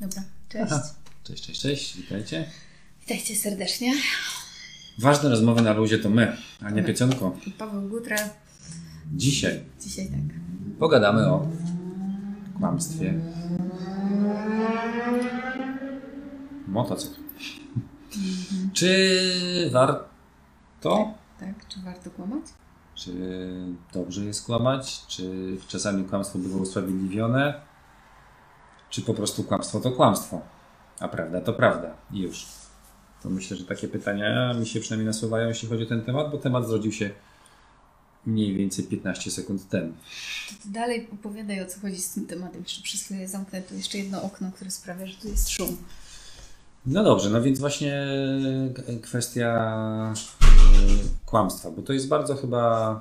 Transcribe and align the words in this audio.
Dobra, 0.00 0.22
cześć. 0.48 0.72
Aha. 0.72 0.82
Cześć, 1.24 1.46
cześć, 1.46 1.60
cześć, 1.60 1.96
witajcie. 1.96 2.44
Witajcie 3.00 3.36
serdecznie. 3.36 3.92
Ważne 4.98 5.28
rozmowy 5.30 5.62
na 5.62 5.72
luzie 5.72 5.98
to 5.98 6.10
my, 6.10 6.36
a 6.60 6.70
nie 6.70 6.82
piecionko. 6.82 7.36
I 7.46 7.50
Paweł 7.50 7.88
Gutra. 7.88 8.16
Dzisiaj 9.14 9.64
Dzisiaj 9.80 10.06
tak. 10.06 10.18
pogadamy 10.78 11.26
o 11.28 11.48
kłamstwie. 12.58 13.14
Motocykl. 16.68 17.20
Czy 18.72 19.70
warto? 19.72 21.14
Tak, 21.40 21.68
czy 21.68 21.80
warto 21.80 22.10
kłamać? 22.10 22.44
Czy 22.94 23.12
dobrze 23.92 24.24
jest 24.24 24.46
kłamać? 24.46 25.06
Czy 25.08 25.56
czasami 25.68 26.04
kłamstwo 26.04 26.38
bywa 26.38 26.58
usprawiedliwione? 26.58 27.69
Czy 28.90 29.02
po 29.02 29.14
prostu 29.14 29.44
kłamstwo 29.44 29.80
to 29.80 29.90
kłamstwo? 29.92 30.40
A 31.00 31.08
prawda 31.08 31.40
to 31.40 31.52
prawda. 31.52 31.94
I 32.12 32.18
już. 32.20 32.46
To 33.22 33.30
myślę, 33.30 33.56
że 33.56 33.64
takie 33.64 33.88
pytania 33.88 34.54
mi 34.54 34.66
się 34.66 34.80
przynajmniej 34.80 35.06
nasuwają, 35.06 35.48
jeśli 35.48 35.68
chodzi 35.68 35.82
o 35.82 35.86
ten 35.86 36.02
temat, 36.04 36.30
bo 36.30 36.38
temat 36.38 36.66
zrodził 36.68 36.92
się 36.92 37.10
mniej 38.26 38.54
więcej 38.56 38.84
15 38.84 39.30
sekund 39.30 39.68
temu. 39.68 39.92
To 40.48 40.54
ty 40.62 40.68
dalej 40.68 41.08
opowiadaj 41.14 41.62
o 41.62 41.66
co 41.66 41.80
chodzi 41.80 41.96
z 42.02 42.10
tym 42.14 42.26
tematem. 42.26 42.62
Jeszcze 42.62 42.82
przez 42.82 43.02
chwilę 43.02 43.28
zamknę 43.28 43.62
tu 43.62 43.74
jeszcze 43.74 43.98
jedno 43.98 44.22
okno, 44.22 44.50
które 44.54 44.70
sprawia, 44.70 45.06
że 45.06 45.16
tu 45.16 45.28
jest 45.28 45.48
szum. 45.50 45.76
No 46.86 47.04
dobrze, 47.04 47.30
no 47.30 47.42
więc 47.42 47.58
właśnie 47.60 48.06
k- 48.76 48.82
kwestia 49.02 50.12
y, 50.42 51.26
kłamstwa, 51.26 51.70
bo 51.70 51.82
to 51.82 51.92
jest 51.92 52.08
bardzo 52.08 52.34
chyba 52.36 53.00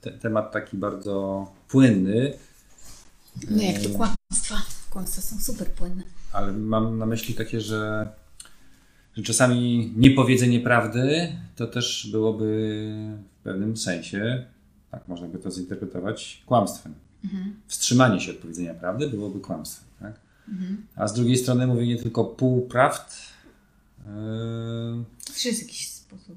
te, 0.00 0.10
temat 0.12 0.52
taki 0.52 0.76
bardzo 0.76 1.46
płynny, 1.68 2.32
No 3.50 3.62
jak 3.62 3.82
to 3.82 3.88
kłamstwa? 3.88 4.56
Kłamstwa 4.96 5.22
są 5.22 5.40
super 5.40 5.70
płynne. 5.70 6.02
ale 6.32 6.52
mam 6.52 6.98
na 6.98 7.06
myśli 7.06 7.34
takie, 7.34 7.60
że, 7.60 8.08
że 9.16 9.22
czasami 9.22 9.92
niepowiedzenie 9.96 10.60
prawdy 10.60 11.32
to 11.56 11.66
też 11.66 12.08
byłoby 12.12 12.46
w 13.40 13.42
pewnym 13.44 13.76
sensie, 13.76 14.46
tak 14.90 15.08
można 15.08 15.28
by 15.28 15.38
to 15.38 15.50
zinterpretować, 15.50 16.42
kłamstwem. 16.46 16.94
Wstrzymanie 17.66 18.20
się 18.20 18.30
od 18.30 18.36
powiedzenia 18.36 18.74
prawdy 18.74 19.08
byłoby 19.08 19.40
kłamstwem. 19.40 19.88
Tak? 20.00 20.20
A 20.96 21.08
z 21.08 21.14
drugiej 21.14 21.36
strony 21.36 21.66
mówienie 21.66 21.96
tylko 21.96 22.24
półprawd. 22.24 23.16
Yy, 23.98 25.04
To 25.42 25.48
jest 25.48 25.62
jakiś 25.62 25.88
sposób. 25.88 26.36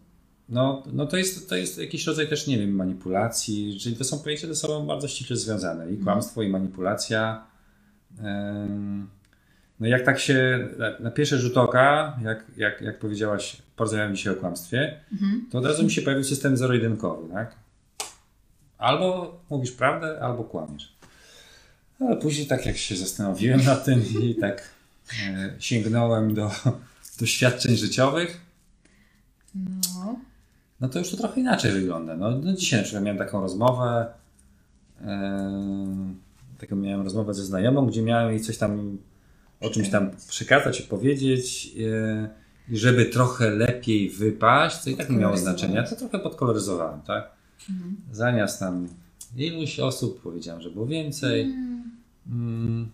No, 0.49 0.83
no 0.93 1.05
to, 1.05 1.17
jest, 1.17 1.49
to 1.49 1.55
jest 1.55 1.77
jakiś 1.77 2.07
rodzaj 2.07 2.29
też, 2.29 2.47
nie 2.47 2.57
wiem, 2.57 2.71
manipulacji, 2.71 3.79
czyli 3.79 3.95
to 3.95 4.03
są 4.03 4.19
pojęcia 4.19 4.47
ze 4.47 4.55
sobą 4.55 4.87
bardzo 4.87 5.07
ściśle 5.07 5.37
związane. 5.37 5.91
I 5.91 5.97
kłamstwo, 5.97 6.43
i 6.43 6.49
manipulacja. 6.49 7.49
No 9.79 9.87
jak 9.87 10.05
tak 10.05 10.19
się 10.19 10.67
na- 10.99 11.11
pierwszy 11.11 11.37
rzut 11.37 11.57
oka, 11.57 12.17
jak, 12.23 12.45
jak, 12.57 12.81
jak 12.81 12.99
powiedziałaś, 12.99 13.57
porozmawiamy 13.75 14.15
dzisiaj 14.15 14.33
o 14.33 14.35
kłamstwie, 14.35 14.99
to 15.51 15.57
od 15.57 15.65
razu 15.65 15.83
mi 15.83 15.91
się 15.91 16.01
pojawił 16.01 16.23
system 16.23 16.57
zero-jedynkowy, 16.57 17.33
tak? 17.33 17.55
Albo 18.77 19.39
mówisz 19.49 19.71
prawdę, 19.71 20.19
albo 20.21 20.43
kłamiesz. 20.43 20.93
Ale 21.99 22.17
później 22.17 22.47
tak 22.47 22.65
jak 22.65 22.77
się 22.77 22.95
zastanowiłem 22.95 23.63
nad 23.65 23.85
tym 23.85 24.03
i 24.21 24.35
tak 24.35 24.69
e, 25.27 25.53
sięgnąłem 25.59 26.33
do 26.33 26.51
doświadczeń 27.19 27.75
życiowych, 27.75 28.41
No. 29.55 30.19
no 30.81 30.89
to 30.89 30.99
już 30.99 31.11
to 31.11 31.17
trochę 31.17 31.39
inaczej 31.41 31.71
wygląda. 31.71 32.15
No, 32.15 32.31
no 32.31 32.53
dzisiaj 32.53 32.79
na 32.79 32.83
przykład 32.83 33.03
miałem 33.03 33.17
taką 33.17 33.41
rozmowę, 33.41 34.07
em, 35.01 36.19
taką 36.59 36.75
miałem 36.75 37.01
rozmowę 37.01 37.33
ze 37.33 37.45
znajomą, 37.45 37.85
gdzie 37.87 38.01
miałem 38.01 38.29
jej 38.31 38.41
coś 38.41 38.57
tam 38.57 38.97
o 39.61 39.69
czymś 39.69 39.89
tam 39.89 40.11
przekazać 40.29 40.79
i 40.79 40.83
powiedzieć 40.83 41.75
e, 41.93 42.29
i 42.69 42.77
żeby 42.77 43.05
trochę 43.05 43.49
lepiej 43.51 44.09
wypaść, 44.09 44.77
co 44.77 44.89
i 44.89 44.95
tak 44.95 45.09
nie 45.09 45.17
miało 45.17 45.37
znaczenia, 45.37 45.83
to 45.83 45.95
trochę 45.95 46.19
podkoloryzowałem, 46.19 47.01
tak? 47.01 47.31
Zamiast 48.11 48.59
tam 48.59 48.87
iluś 49.37 49.79
osób 49.79 50.21
powiedziałem, 50.21 50.61
że 50.61 50.69
było 50.69 50.85
więcej. 50.85 51.41
Mm, 52.27 52.89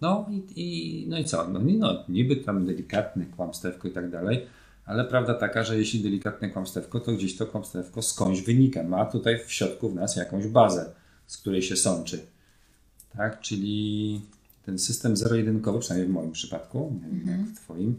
No 0.00 0.26
i, 0.30 0.44
i, 0.56 1.06
no 1.08 1.18
i 1.18 1.24
co? 1.24 1.48
No, 1.48 1.60
no, 1.78 2.04
niby 2.08 2.36
tam 2.36 2.66
delikatne 2.66 3.26
kłamstewko 3.26 3.88
i 3.88 3.90
tak 3.90 4.10
dalej, 4.10 4.46
ale 4.86 5.04
prawda 5.04 5.34
taka, 5.34 5.64
że 5.64 5.78
jeśli 5.78 6.00
delikatne 6.00 6.50
kłamstewko, 6.50 7.00
to 7.00 7.12
gdzieś 7.12 7.36
to 7.36 7.46
kłamstewko 7.46 8.02
skądś 8.02 8.40
wynika. 8.40 8.82
Ma 8.82 9.04
tutaj 9.04 9.38
w 9.46 9.52
środku 9.52 9.88
w 9.88 9.94
nas 9.94 10.16
jakąś 10.16 10.46
bazę, 10.46 10.92
z 11.26 11.38
której 11.38 11.62
się 11.62 11.76
sączy. 11.76 12.26
Tak? 13.16 13.40
Czyli 13.40 14.20
ten 14.66 14.78
system 14.78 15.16
zero-jedynkowy, 15.16 15.78
przynajmniej 15.78 16.10
w 16.10 16.14
moim 16.14 16.32
przypadku, 16.32 17.00
nie 17.02 17.20
wiem 17.20 17.28
jak 17.28 17.48
w 17.48 17.54
Twoim, 17.54 17.98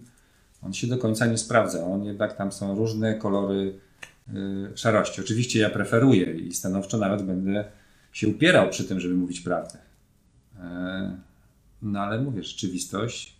on 0.62 0.74
się 0.74 0.88
do 0.88 0.98
końca 0.98 1.26
nie 1.26 1.38
sprawdza. 1.38 1.86
On 1.86 2.04
jednak 2.04 2.38
tam 2.38 2.52
są 2.52 2.76
różne 2.76 3.16
kolory 3.16 3.80
y, 4.74 4.78
szarości. 4.78 5.22
Oczywiście 5.22 5.60
ja 5.60 5.70
preferuję 5.70 6.34
i 6.34 6.54
stanowczo 6.54 6.98
nawet 6.98 7.22
będę 7.22 7.66
się 8.12 8.28
upierał 8.28 8.70
przy 8.70 8.84
tym, 8.86 9.00
żeby 9.00 9.16
mówić 9.16 9.40
prawdę. 9.40 9.78
E, 10.60 11.18
No 11.82 12.00
ale 12.00 12.22
mówię, 12.22 12.44
rzeczywistość, 12.44 13.36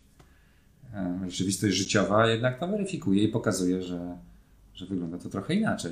e, 0.94 1.20
rzeczywistość 1.30 1.76
życiowa 1.76 2.28
jednak 2.28 2.60
to 2.60 2.68
weryfikuje 2.68 3.24
i 3.24 3.28
pokazuje, 3.28 3.84
że, 3.84 4.18
że 4.74 4.86
wygląda 4.86 5.18
to 5.18 5.30
trochę 5.30 5.54
inaczej. 5.54 5.92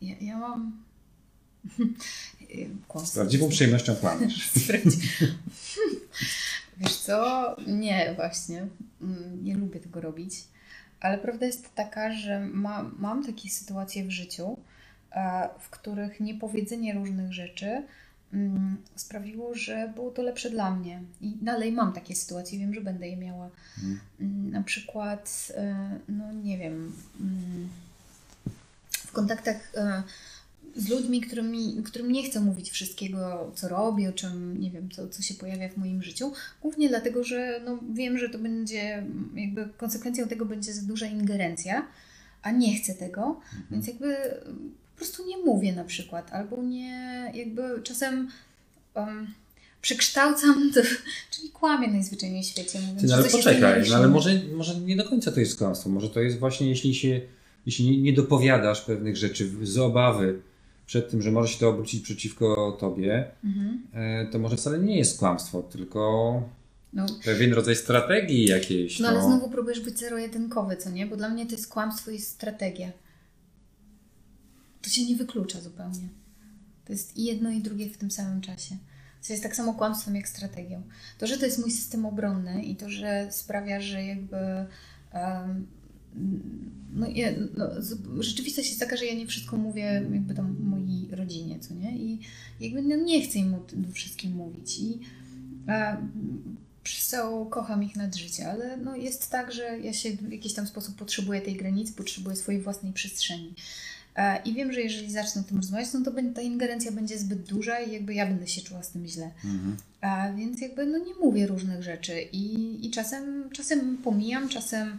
Ja, 0.00 0.14
ja 0.20 0.38
mam... 0.38 0.87
Z 3.04 3.10
prawdziwą 3.10 3.48
przyjemnością 3.48 3.96
kłamiesz. 3.96 4.50
Wiesz 6.78 6.96
co? 6.96 7.56
Nie, 7.66 8.12
właśnie. 8.16 8.66
Mm, 9.02 9.44
Nie 9.44 9.54
lubię 9.54 9.80
tego 9.80 10.00
robić. 10.00 10.34
Ale 11.00 11.18
prawda 11.18 11.46
jest 11.46 11.74
taka, 11.74 12.12
że 12.12 12.40
ma, 12.40 12.90
mam 12.98 13.26
takie 13.26 13.50
sytuacje 13.50 14.04
w 14.04 14.10
życiu, 14.10 14.56
e, 15.12 15.48
w 15.60 15.70
których 15.70 16.20
niepowiedzenie 16.20 16.94
różnych 16.94 17.32
rzeczy 17.32 17.82
mm, 18.32 18.76
sprawiło, 18.96 19.54
że 19.54 19.92
było 19.94 20.10
to 20.10 20.22
lepsze 20.22 20.50
dla 20.50 20.70
mnie. 20.74 21.02
I 21.20 21.32
dalej 21.42 21.72
mam 21.72 21.92
takie 21.92 22.16
sytuacje, 22.16 22.58
wiem, 22.58 22.74
że 22.74 22.80
będę 22.80 23.08
je 23.08 23.16
miała. 23.16 23.50
Mm, 24.20 24.50
Na 24.50 24.62
przykład, 24.62 25.52
e, 25.56 25.98
no 26.08 26.32
nie 26.32 26.58
wiem, 26.58 26.92
w 28.90 29.12
kontaktach 29.12 29.72
e, 29.76 30.02
z 30.76 30.88
ludźmi, 30.88 31.20
którymi, 31.20 31.82
którym 31.84 32.12
nie 32.12 32.30
chcę 32.30 32.40
mówić 32.40 32.70
wszystkiego, 32.70 33.52
co 33.54 33.68
robię, 33.68 34.08
o 34.08 34.12
czym 34.12 34.60
nie 34.60 34.70
wiem, 34.70 34.90
co, 34.90 35.08
co 35.08 35.22
się 35.22 35.34
pojawia 35.34 35.68
w 35.68 35.76
moim 35.76 36.02
życiu. 36.02 36.32
Głównie 36.62 36.88
dlatego, 36.88 37.24
że 37.24 37.60
no, 37.64 37.78
wiem, 37.92 38.18
że 38.18 38.28
to 38.28 38.38
będzie, 38.38 39.06
jakby 39.34 39.68
konsekwencją 39.76 40.28
tego 40.28 40.46
będzie 40.46 40.72
za 40.72 40.82
duża 40.82 41.06
ingerencja, 41.06 41.86
a 42.42 42.50
nie 42.50 42.78
chcę 42.78 42.94
tego, 42.94 43.40
więc 43.70 43.86
jakby 43.86 44.16
po 44.94 44.96
prostu 44.96 45.26
nie 45.26 45.38
mówię 45.38 45.72
na 45.72 45.84
przykład, 45.84 46.32
albo 46.32 46.62
nie, 46.62 47.32
jakby 47.34 47.82
czasem 47.82 48.28
um, 48.94 49.34
przekształcam, 49.82 50.70
to, 50.74 50.80
czyli 51.30 51.50
kłamię 51.50 51.88
najzwyczajniej 51.88 52.42
w 52.42 52.46
świecie, 52.46 52.80
mówiąc, 52.80 53.00
Ty, 53.00 53.06
no 53.06 53.14
ale 53.14 53.24
poczekaj, 53.24 53.82
no 53.90 53.96
ale 53.96 54.08
może, 54.08 54.40
może 54.54 54.80
nie 54.80 54.96
do 54.96 55.04
końca 55.04 55.32
to 55.32 55.40
jest 55.40 55.58
kłamstwo. 55.58 55.88
Może 55.90 56.10
to 56.10 56.20
jest 56.20 56.38
właśnie, 56.38 56.68
jeśli 56.68 56.94
się 56.94 57.20
jeśli 57.66 57.90
nie, 57.90 58.02
nie 58.02 58.12
dopowiadasz 58.12 58.80
pewnych 58.80 59.16
rzeczy 59.16 59.50
z 59.62 59.78
obawy 59.78 60.40
przed 60.88 61.10
tym, 61.10 61.22
że 61.22 61.32
może 61.32 61.52
się 61.52 61.58
to 61.60 61.68
obrócić 61.68 62.02
przeciwko 62.04 62.76
tobie, 62.80 63.30
Mhm. 63.44 63.82
e, 63.92 64.26
to 64.26 64.38
może 64.38 64.56
wcale 64.56 64.78
nie 64.78 64.98
jest 64.98 65.18
kłamstwo, 65.18 65.62
tylko 65.62 66.42
No, 66.92 67.06
pewien 67.24 67.52
rodzaj 67.52 67.76
strategii 67.76 68.44
jakiejś. 68.44 68.98
No 69.00 69.08
ale 69.08 69.22
znowu 69.22 69.50
próbujesz 69.50 69.80
być 69.80 69.98
zero-jedynkowy, 69.98 70.76
co 70.76 70.90
nie? 70.90 71.06
Bo 71.06 71.16
dla 71.16 71.28
mnie 71.28 71.46
to 71.46 71.52
jest 71.52 71.68
kłamstwo 71.68 72.10
i 72.10 72.18
strategia. 72.18 72.92
To 74.82 74.90
się 74.90 75.06
nie 75.06 75.16
wyklucza 75.16 75.60
zupełnie. 75.60 76.08
To 76.84 76.92
jest 76.92 77.16
i 77.16 77.24
jedno 77.24 77.50
i 77.50 77.60
drugie 77.60 77.90
w 77.90 77.98
tym 77.98 78.10
samym 78.10 78.40
czasie. 78.40 78.76
To 79.26 79.32
jest 79.32 79.42
tak 79.42 79.56
samo 79.56 79.74
kłamstwem 79.74 80.16
jak 80.16 80.28
strategią. 80.28 80.82
To, 81.18 81.26
że 81.26 81.38
to 81.38 81.44
jest 81.44 81.58
mój 81.58 81.70
system 81.70 82.06
obronny 82.06 82.62
i 82.62 82.76
to, 82.76 82.90
że 82.90 83.28
sprawia, 83.30 83.80
że 83.80 84.04
jakby 84.04 84.36
em, 85.12 85.66
no, 86.94 87.08
ja, 87.08 87.28
no, 87.56 87.66
rzeczywistość 88.22 88.68
jest 88.68 88.80
taka, 88.80 88.96
że 88.96 89.04
ja 89.04 89.14
nie 89.14 89.26
wszystko 89.26 89.56
mówię 89.56 89.82
jakby 90.12 90.34
tam 90.34 90.56
mojej 90.60 91.08
rodzinie, 91.10 91.60
co 91.60 91.74
nie? 91.74 91.96
I 91.98 92.20
jakby 92.60 92.82
no, 92.82 92.96
nie 92.96 93.22
chcę 93.22 93.38
im 93.38 93.54
o 93.54 93.58
tym 93.58 93.92
wszystkim 93.92 94.32
mówić. 94.32 94.78
I 94.78 95.00
a, 95.66 95.96
przez 96.82 97.10
to 97.10 97.46
kocham 97.46 97.82
ich 97.82 97.96
nad 97.96 98.16
życie, 98.16 98.50
ale 98.50 98.76
no, 98.76 98.96
jest 98.96 99.30
tak, 99.30 99.52
że 99.52 99.78
ja 99.78 99.92
się 99.92 100.10
w 100.10 100.32
jakiś 100.32 100.54
tam 100.54 100.66
sposób 100.66 100.96
potrzebuję 100.96 101.40
tej 101.40 101.56
granicy, 101.56 101.92
potrzebuję 101.92 102.36
swojej 102.36 102.60
własnej 102.60 102.92
przestrzeni. 102.92 103.54
E, 104.16 104.42
I 104.44 104.54
wiem, 104.54 104.72
że 104.72 104.80
jeżeli 104.80 105.12
zacznę 105.12 105.40
o 105.40 105.44
tym 105.44 105.56
rozmawiać, 105.56 105.88
no 105.94 106.00
to 106.00 106.12
ta 106.34 106.42
ingerencja 106.42 106.92
będzie 106.92 107.18
zbyt 107.18 107.42
duża 107.42 107.80
i 107.80 107.92
jakby 107.92 108.14
ja 108.14 108.26
będę 108.26 108.46
się 108.46 108.60
czuła 108.60 108.82
z 108.82 108.90
tym 108.90 109.06
źle. 109.06 109.30
Mhm. 109.44 109.76
A 110.00 110.32
więc 110.32 110.60
jakby 110.60 110.86
no 110.86 110.98
nie 110.98 111.14
mówię 111.20 111.46
różnych 111.46 111.82
rzeczy 111.82 112.20
i, 112.32 112.86
i 112.86 112.90
czasem, 112.90 113.50
czasem 113.52 113.96
pomijam, 113.96 114.48
czasem 114.48 114.98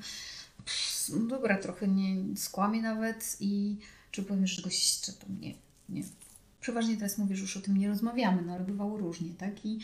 pff, 0.66 1.10
no 1.10 1.28
dobra, 1.28 1.58
trochę 1.58 1.88
nie 1.88 2.38
skłamię 2.38 2.82
nawet 2.82 3.38
i 3.40 3.78
czy 4.12 4.24
powiem, 4.24 4.48
że 4.48 4.56
czegoś, 4.56 5.00
to 5.00 5.12
nie, 5.40 5.54
nie. 5.90 6.04
Przeważnie 6.62 6.96
teraz 6.96 7.18
mówię, 7.18 7.36
że 7.36 7.42
już 7.42 7.58
o 7.58 7.62
tym 7.62 7.78
nie 7.78 7.88
rozmawiamy, 7.88 8.42
no 8.42 8.54
ale 8.54 8.64
bywało 8.64 8.98
różnie, 8.98 9.30
tak? 9.38 9.66
I 9.66 9.80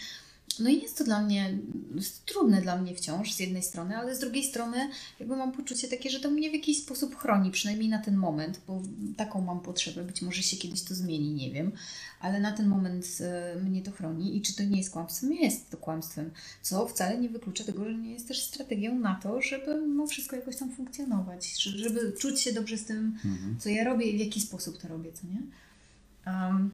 no 0.59 0.69
i 0.69 0.81
jest 0.81 0.97
to 0.97 1.03
dla 1.03 1.21
mnie 1.21 1.57
jest 1.95 2.25
trudne 2.25 2.61
dla 2.61 2.77
mnie 2.77 2.95
wciąż 2.95 3.33
z 3.33 3.39
jednej 3.39 3.63
strony, 3.63 3.97
ale 3.97 4.15
z 4.15 4.19
drugiej 4.19 4.43
strony 4.43 4.89
jakby 5.19 5.35
mam 5.35 5.51
poczucie 5.51 5.87
takie, 5.87 6.09
że 6.09 6.19
to 6.19 6.31
mnie 6.31 6.49
w 6.49 6.53
jakiś 6.53 6.83
sposób 6.83 7.15
chroni, 7.15 7.51
przynajmniej 7.51 7.89
na 7.89 7.99
ten 7.99 8.15
moment, 8.15 8.61
bo 8.67 8.81
taką 9.17 9.41
mam 9.41 9.59
potrzebę, 9.59 10.03
być 10.03 10.21
może 10.21 10.43
się 10.43 10.57
kiedyś 10.57 10.81
to 10.81 10.95
zmieni, 10.95 11.33
nie 11.33 11.51
wiem, 11.51 11.71
ale 12.19 12.39
na 12.39 12.51
ten 12.51 12.67
moment 12.67 13.05
y, 13.55 13.63
mnie 13.63 13.81
to 13.81 13.91
chroni 13.91 14.37
i 14.37 14.41
czy 14.41 14.55
to 14.55 14.63
nie 14.63 14.77
jest 14.77 14.89
kłamstwem? 14.89 15.33
Jest 15.33 15.69
to 15.69 15.77
kłamstwem, 15.77 16.31
co 16.61 16.87
wcale 16.87 17.17
nie 17.17 17.29
wyklucza 17.29 17.63
tego, 17.63 17.85
że 17.85 17.95
nie 17.95 18.13
jest 18.13 18.27
też 18.27 18.43
strategią 18.43 18.99
na 18.99 19.15
to, 19.15 19.41
żeby 19.41 19.81
mimo 19.81 20.07
wszystko 20.07 20.35
jakoś 20.35 20.57
tam 20.57 20.71
funkcjonować, 20.71 21.57
żeby 21.57 22.13
czuć 22.19 22.41
się 22.41 22.53
dobrze 22.53 22.77
z 22.77 22.85
tym, 22.85 23.17
mhm. 23.25 23.59
co 23.59 23.69
ja 23.69 23.83
robię 23.83 24.05
i 24.05 24.17
w 24.17 24.19
jaki 24.19 24.41
sposób 24.41 24.77
to 24.77 24.87
robię, 24.87 25.11
co 25.13 25.27
nie? 25.27 25.41
Um, 26.27 26.71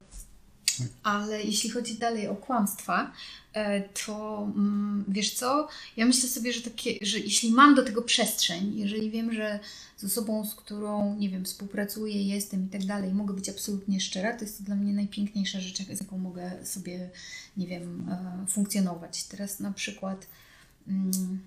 ale 1.02 1.42
jeśli 1.42 1.70
chodzi 1.70 1.98
dalej 1.98 2.28
o 2.28 2.36
kłamstwa, 2.36 3.12
e, 3.52 3.80
to 3.80 4.42
mm, 4.56 5.04
wiesz 5.08 5.34
co? 5.34 5.68
Ja 5.96 6.06
myślę 6.06 6.28
sobie, 6.28 6.52
że, 6.52 6.60
takie, 6.60 6.98
że 7.02 7.18
jeśli 7.18 7.52
mam 7.52 7.74
do 7.74 7.82
tego 7.82 8.02
przestrzeń, 8.02 8.78
jeżeli 8.78 9.10
wiem, 9.10 9.32
że 9.32 9.60
z 9.96 10.04
osobą, 10.04 10.46
z 10.46 10.54
którą, 10.54 11.16
nie 11.16 11.28
wiem, 11.28 11.44
współpracuję, 11.44 12.22
jestem 12.22 12.66
i 12.66 12.68
tak 12.68 12.84
dalej, 12.84 13.14
mogę 13.14 13.34
być 13.34 13.48
absolutnie 13.48 14.00
szczera, 14.00 14.36
to 14.36 14.44
jest 14.44 14.58
to 14.58 14.64
dla 14.64 14.76
mnie 14.76 14.92
najpiękniejsza 14.92 15.60
rzecz, 15.60 15.82
z 15.82 16.00
jaką 16.00 16.18
mogę 16.18 16.66
sobie, 16.66 17.10
nie 17.56 17.66
wiem, 17.66 18.08
e, 18.10 18.46
funkcjonować. 18.48 19.24
Teraz 19.24 19.60
na 19.60 19.72
przykład. 19.72 20.26
Mm, 20.88 21.40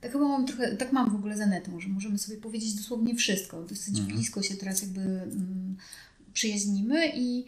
tak 0.00 0.12
chyba 0.12 0.28
mam 0.28 0.46
trochę, 0.46 0.76
tak 0.76 0.92
mam 0.92 1.10
w 1.10 1.14
ogóle 1.14 1.36
za 1.36 1.46
netą, 1.46 1.80
że 1.80 1.88
możemy 1.88 2.18
sobie 2.18 2.36
powiedzieć 2.36 2.74
dosłownie 2.74 3.14
wszystko. 3.14 3.62
Dosyć 3.62 3.98
mhm. 3.98 4.16
blisko 4.16 4.42
się 4.42 4.54
teraz 4.56 4.82
jakby 4.82 5.00
mm, 5.00 5.76
przyjaźnimy 6.32 7.12
i 7.14 7.44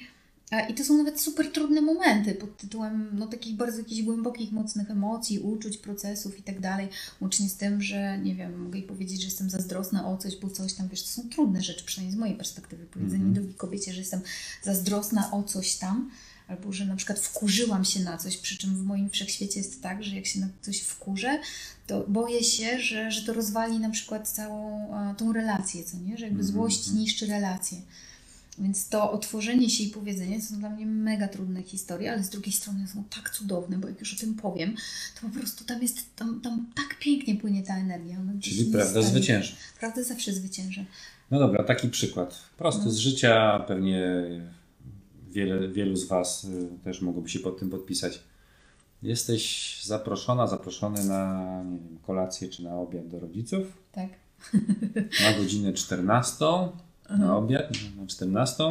i 0.70 0.74
to 0.74 0.84
są 0.84 0.96
nawet 0.96 1.20
super 1.20 1.52
trudne 1.52 1.80
momenty 1.80 2.34
pod 2.34 2.56
tytułem 2.56 3.10
no, 3.12 3.26
takich 3.26 3.56
bardzo 3.56 3.78
jakichś 3.78 4.02
głębokich, 4.02 4.52
mocnych 4.52 4.90
emocji, 4.90 5.38
uczuć, 5.38 5.76
procesów 5.76 6.38
i 6.38 6.42
tak 6.42 6.60
dalej. 6.60 6.88
Łącznie 7.20 7.48
z 7.48 7.56
tym, 7.56 7.82
że 7.82 8.18
nie 8.18 8.34
wiem, 8.34 8.62
mogę 8.62 8.78
jej 8.78 8.88
powiedzieć, 8.88 9.20
że 9.20 9.26
jestem 9.26 9.50
zazdrosna 9.50 10.08
o 10.08 10.16
coś, 10.16 10.36
bo 10.36 10.50
coś 10.50 10.72
tam, 10.72 10.88
wiesz, 10.88 11.02
to 11.02 11.08
są 11.08 11.28
trudne 11.28 11.62
rzeczy, 11.62 11.84
przynajmniej 11.84 12.16
z 12.16 12.20
mojej 12.20 12.36
perspektywy. 12.36 12.86
Powiedzenie 12.86 13.22
mm 13.22 13.32
-hmm. 13.32 13.34
drugiej 13.34 13.54
kobiecie, 13.54 13.92
że 13.92 13.98
jestem 13.98 14.20
zazdrosna 14.62 15.30
o 15.32 15.42
coś 15.42 15.74
tam, 15.74 16.10
albo 16.48 16.72
że 16.72 16.86
na 16.86 16.96
przykład 16.96 17.18
wkurzyłam 17.18 17.84
się 17.84 18.00
na 18.00 18.18
coś, 18.18 18.36
przy 18.36 18.58
czym 18.58 18.76
w 18.76 18.82
moim 18.82 19.10
wszechświecie 19.10 19.60
jest 19.60 19.82
tak, 19.82 20.04
że 20.04 20.16
jak 20.16 20.26
się 20.26 20.40
na 20.40 20.48
coś 20.62 20.80
wkurzę, 20.80 21.38
to 21.86 22.04
boję 22.08 22.44
się, 22.44 22.80
że, 22.80 23.10
że 23.10 23.22
to 23.22 23.32
rozwali 23.32 23.78
na 23.78 23.90
przykład 23.90 24.28
całą 24.28 24.94
a, 24.94 25.14
tą 25.14 25.32
relację, 25.32 25.84
co 25.84 25.96
nie? 25.96 26.18
Że 26.18 26.24
jakby 26.24 26.42
-hmm. 26.42 26.46
złość 26.46 26.90
niszczy 26.90 27.26
relację. 27.26 27.78
Więc 28.60 28.88
to 28.88 29.12
otworzenie 29.12 29.70
się 29.70 29.84
i 29.84 29.90
powiedzenie 29.90 30.42
są 30.42 30.58
dla 30.58 30.70
mnie 30.70 30.86
mega 30.86 31.28
trudne 31.28 31.62
historie, 31.62 32.12
ale 32.12 32.22
z 32.22 32.30
drugiej 32.30 32.52
strony 32.52 32.86
są 32.88 33.04
tak 33.04 33.30
cudowne, 33.30 33.78
bo 33.78 33.88
jak 33.88 34.00
już 34.00 34.14
o 34.14 34.20
tym 34.20 34.34
powiem, 34.34 34.74
to 35.14 35.28
po 35.28 35.34
prostu 35.38 35.64
tam 35.64 35.82
jest, 35.82 36.16
tam, 36.16 36.40
tam 36.40 36.66
tak 36.76 36.98
pięknie 36.98 37.36
płynie 37.36 37.62
ta 37.62 37.78
energia. 37.78 38.16
Czyli 38.40 38.64
prawda 38.64 39.02
zwycięży. 39.02 39.54
Prawda 39.80 40.02
zawsze 40.02 40.32
zwycięży. 40.32 40.84
No 41.30 41.38
dobra, 41.38 41.64
taki 41.64 41.88
przykład. 41.88 42.38
Prosty 42.56 42.84
no. 42.84 42.90
z 42.90 42.96
życia, 42.96 43.64
pewnie 43.68 44.24
wiele, 45.30 45.68
wielu 45.68 45.96
z 45.96 46.08
Was 46.08 46.44
y, 46.44 46.68
też 46.84 47.00
mogłoby 47.02 47.28
się 47.28 47.38
pod 47.38 47.58
tym 47.58 47.70
podpisać. 47.70 48.22
Jesteś 49.02 49.76
zaproszona, 49.84 50.46
zaproszony 50.46 51.04
na 51.04 51.62
nie 51.64 51.78
wiem, 51.78 51.98
kolację 52.06 52.48
czy 52.48 52.62
na 52.62 52.74
obiad 52.74 53.08
do 53.08 53.20
rodziców. 53.20 53.66
Tak. 53.92 54.08
Na 55.24 55.32
godzinę 55.38 55.72
14 55.72 56.44
na 57.18 57.36
obiad, 57.36 57.70
na 58.00 58.06
14. 58.06 58.64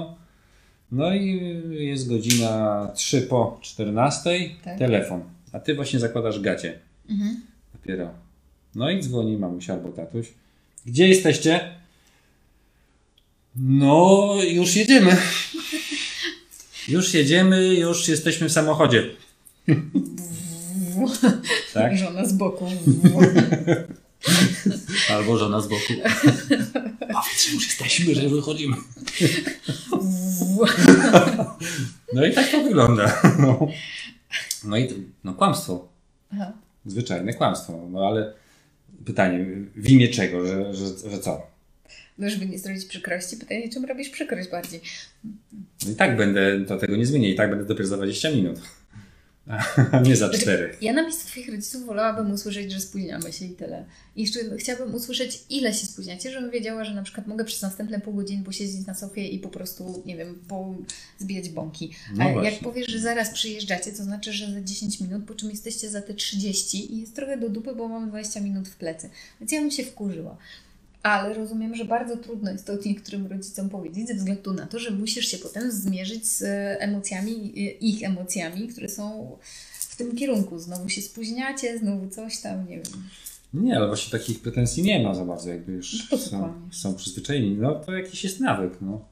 No 0.91 1.13
i 1.15 1.41
jest 1.69 2.09
godzina 2.09 2.87
3 2.95 3.21
po 3.21 3.59
14, 3.61 4.29
tak. 4.63 4.77
telefon. 4.77 5.23
A 5.51 5.59
ty 5.59 5.75
właśnie 5.75 5.99
zakładasz 5.99 6.39
gacie. 6.39 6.79
Mhm. 7.09 7.41
Dopiero. 7.73 8.09
No 8.75 8.89
i 8.89 9.03
dzwoni 9.03 9.37
mamusia 9.37 9.73
albo 9.73 9.89
tatuś. 9.89 10.27
Gdzie 10.85 11.07
jesteście? 11.07 11.75
No, 13.55 14.35
już 14.51 14.75
jedziemy. 14.75 15.17
Już 16.87 17.13
jedziemy, 17.13 17.75
już 17.75 18.07
jesteśmy 18.07 18.49
w 18.49 18.51
samochodzie. 18.51 19.09
tak? 21.73 21.97
Żona 21.97 22.25
z 22.25 22.33
boku. 22.33 22.65
Albo 25.13 25.37
żona 25.37 25.61
z 25.61 25.67
boku. 25.67 25.93
Powiedz, 27.13 27.53
już 27.53 27.67
jesteśmy, 27.67 28.15
że 28.15 28.29
wychodzimy. 28.29 28.77
No 32.13 32.25
i 32.25 32.33
tak 32.33 32.51
to 32.51 32.63
wygląda. 32.63 33.21
No, 33.39 33.67
no 34.63 34.77
i 34.77 34.87
no, 35.23 35.33
kłamstwo. 35.33 35.87
Aha. 36.33 36.53
Zwyczajne 36.85 37.33
kłamstwo. 37.33 37.87
No 37.91 38.07
ale 38.07 38.33
pytanie, 39.05 39.45
w 39.75 39.89
imię 39.89 40.07
czego, 40.07 40.47
że, 40.47 40.73
że, 40.73 41.09
że 41.09 41.19
co? 41.19 41.47
No, 42.17 42.29
żeby 42.29 42.45
nie 42.45 42.59
zrobić 42.59 42.85
przykrości, 42.85 43.37
pytanie, 43.37 43.69
czym 43.69 43.85
robisz 43.85 44.09
przykrość 44.09 44.49
bardziej? 44.49 44.81
No 45.85 45.91
i 45.91 45.95
tak 45.95 46.17
będę, 46.17 46.65
to 46.67 46.77
tego 46.77 46.95
nie 46.95 47.05
zmienię, 47.05 47.29
i 47.29 47.35
tak 47.35 47.49
będę 47.49 47.65
dopiero 47.65 47.87
za 47.87 47.97
20 47.97 48.31
minut. 48.31 48.61
nie 50.03 50.15
za 50.15 50.27
znaczy, 50.27 50.41
cztery. 50.41 50.75
Ja 50.81 50.93
na 50.93 51.01
miejscu 51.01 51.27
Twoich 51.27 51.49
rodziców 51.49 51.85
wolałabym 51.85 52.31
usłyszeć, 52.31 52.71
że 52.71 52.79
spóźniamy 52.79 53.33
się 53.33 53.45
i 53.45 53.49
tyle. 53.49 53.85
I 54.15 54.21
jeszcze 54.21 54.39
chciałabym 54.57 54.95
usłyszeć, 54.95 55.43
ile 55.49 55.73
się 55.73 55.87
spóźniacie, 55.87 56.31
żebym 56.31 56.51
wiedziała, 56.51 56.83
że 56.83 56.93
na 56.93 57.03
przykład 57.03 57.27
mogę 57.27 57.45
przez 57.45 57.61
następne 57.61 57.99
pół 57.99 58.13
godziny 58.13 58.43
posiedzieć 58.43 58.87
na 58.87 58.93
sofie 58.93 59.27
i 59.27 59.39
po 59.39 59.49
prostu, 59.49 60.03
nie 60.05 60.17
wiem, 60.17 60.39
po 60.47 60.75
zbijać 61.19 61.49
bąki. 61.49 61.91
No 62.15 62.23
A 62.23 62.33
właśnie. 62.33 62.51
jak 62.51 62.59
powiesz, 62.59 62.87
że 62.87 62.99
zaraz 62.99 63.29
przyjeżdżacie, 63.29 63.91
to 63.91 64.03
znaczy, 64.03 64.33
że 64.33 64.53
za 64.53 64.61
10 64.61 64.99
minut, 64.99 65.23
po 65.25 65.35
czym 65.35 65.49
jesteście 65.49 65.89
za 65.89 66.01
te 66.01 66.13
30 66.13 66.93
i 66.93 66.99
jest 66.99 67.15
trochę 67.15 67.37
do 67.37 67.49
dupy, 67.49 67.75
bo 67.75 67.87
mamy 67.87 68.07
20 68.07 68.39
minut 68.41 68.67
w 68.67 68.75
plecy. 68.75 69.09
Więc 69.39 69.51
ja 69.51 69.61
bym 69.61 69.71
się 69.71 69.83
wkurzyła. 69.83 70.37
Ale 71.03 71.33
rozumiem, 71.33 71.75
że 71.75 71.85
bardzo 71.85 72.17
trudno 72.17 72.51
jest 72.51 72.65
to 72.65 72.73
niektórym 72.85 73.27
rodzicom 73.27 73.69
powiedzieć, 73.69 74.07
ze 74.07 74.15
względu 74.15 74.53
na 74.53 74.65
to, 74.65 74.79
że 74.79 74.91
musisz 74.91 75.25
się 75.25 75.37
potem 75.37 75.71
zmierzyć 75.71 76.27
z 76.27 76.43
emocjami, 76.81 77.51
ich 77.87 78.03
emocjami, 78.03 78.67
które 78.67 78.89
są 78.89 79.37
w 79.89 79.95
tym 79.95 80.15
kierunku. 80.15 80.59
Znowu 80.59 80.89
się 80.89 81.01
spóźniacie, 81.01 81.77
znowu 81.77 82.09
coś 82.09 82.41
tam, 82.41 82.69
nie 82.69 82.75
wiem. 82.75 83.03
Nie, 83.53 83.77
ale 83.77 83.87
właśnie 83.87 84.19
takich 84.19 84.41
pretensji 84.41 84.83
nie 84.83 85.03
ma 85.03 85.15
za 85.15 85.25
bardzo, 85.25 85.49
jakby 85.49 85.71
już 85.71 86.11
no 86.11 86.17
są, 86.17 86.53
są 86.71 86.95
przyzwyczajeni. 86.95 87.55
No 87.55 87.75
to 87.75 87.93
jakiś 87.93 88.23
jest 88.23 88.39
nawyk. 88.39 88.73
No. 88.81 89.05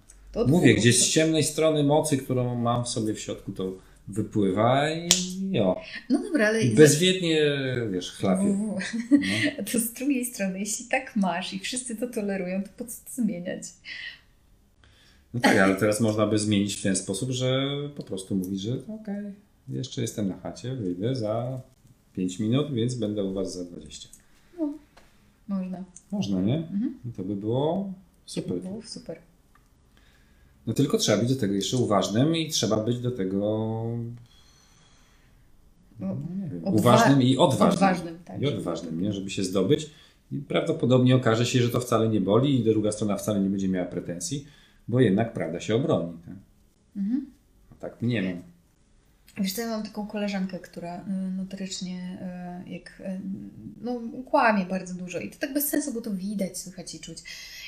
Mówię, 0.48 0.76
gdzieś 0.76 1.00
z 1.00 1.10
ciemnej 1.10 1.44
strony 1.44 1.84
mocy, 1.84 2.18
którą 2.18 2.56
mam 2.56 2.86
w 2.86 2.90
sobie 2.90 3.14
w 3.14 3.20
środku, 3.20 3.52
to 3.52 3.72
wypływa 4.08 4.90
i 4.92 5.10
jo. 5.52 5.82
No 6.10 6.24
dobra, 6.24 6.48
ale... 6.48 6.66
Bezwiednie, 6.66 7.42
wiesz, 7.92 8.12
chlapie. 8.12 8.44
No. 8.44 8.78
To 9.72 9.80
z 9.80 9.94
drugiej 9.94 10.26
strony, 10.26 10.60
jeśli 10.60 10.86
tak 10.86 11.16
masz 11.16 11.54
i 11.54 11.60
wszyscy 11.60 11.96
to 11.96 12.08
tolerują, 12.08 12.64
to 12.64 12.70
po 12.78 12.86
co 12.86 12.98
to 13.06 13.22
zmieniać? 13.22 13.64
No 15.34 15.40
tak, 15.40 15.58
ale 15.58 15.76
teraz 15.76 16.02
można 16.02 16.28
by 16.28 16.40
zmienić 16.40 16.76
w 16.76 16.84
ten 16.84 16.96
sposób, 16.96 17.32
że 17.32 17.68
po 17.96 18.04
prostu 18.04 18.36
mówić, 18.36 18.62
że 18.62 18.74
okej, 18.74 18.96
okay, 19.02 19.34
jeszcze 19.70 20.02
jestem 20.02 20.28
na 20.28 20.38
chacie, 20.38 20.76
wyjdę 20.76 21.16
za 21.16 21.62
5 22.14 22.40
minut, 22.40 22.74
więc 22.74 22.96
będę 22.96 23.24
u 23.24 23.34
Was 23.34 23.54
za 23.54 23.64
20. 23.64 24.10
No, 24.60 24.74
można. 25.48 25.84
Można, 26.12 26.42
nie? 26.42 26.58
Mhm. 26.58 27.00
To 27.18 27.24
by 27.24 27.36
było 27.36 27.94
super. 28.26 28.50
To 28.50 28.56
by 28.56 28.70
było 28.70 28.82
super. 28.82 29.20
No 30.68 30.74
tylko 30.74 30.98
trzeba 30.98 31.18
być 31.18 31.34
do 31.34 31.40
tego 31.40 31.54
jeszcze 31.54 31.78
uważnym 31.78 32.36
i 32.36 32.50
trzeba 32.50 32.78
być 32.78 33.00
do 33.00 33.12
tego 33.12 33.38
no, 36.00 36.18
wiem, 36.52 36.62
uważnym 36.64 37.22
i 37.22 37.38
odważnym. 37.38 37.74
odważnym 37.74 38.20
tak. 38.26 38.42
I 38.42 38.48
odważnym, 38.48 39.02
nie? 39.02 39.14
żeby 39.14 39.30
się 39.30 39.44
zdobyć. 39.44 39.90
I 40.32 40.38
prawdopodobnie 40.38 41.16
okaże 41.16 41.46
się, 41.46 41.62
że 41.62 41.70
to 41.70 41.80
wcale 41.80 42.10
nie 42.10 42.22
boli 42.22 42.60
i 42.60 42.64
druga 42.64 42.92
strona 42.92 43.18
wcale 43.18 43.40
nie 43.40 43.50
będzie 43.50 43.70
miała 43.70 43.86
pretensji, 43.86 44.48
bo 44.88 45.00
jednak 45.00 45.34
prawda 45.34 45.60
się 45.60 45.76
obroni. 45.76 46.14
Tak, 46.26 46.36
mhm. 46.96 47.26
no, 47.72 47.78
tak 47.80 48.02
nie 48.02 48.22
mam. 48.22 48.42
Wiesz, 49.38 49.58
ja 49.58 49.68
mam 49.68 49.84
taką 49.84 50.08
koleżankę, 50.08 50.60
która 50.60 50.98
y, 50.98 51.32
notorycznie 51.38 52.20
y, 52.66 52.70
jak, 52.70 53.00
y, 53.00 53.22
no, 53.82 54.02
kłamie 54.26 54.66
bardzo 54.66 54.94
dużo 54.94 55.20
i 55.20 55.30
to 55.30 55.40
tak 55.40 55.54
bez 55.54 55.68
sensu, 55.68 55.94
bo 55.94 56.02
to 56.02 56.12
widać, 56.12 56.58
słychać 56.58 56.96
i 56.96 57.00
czuć. 57.00 57.18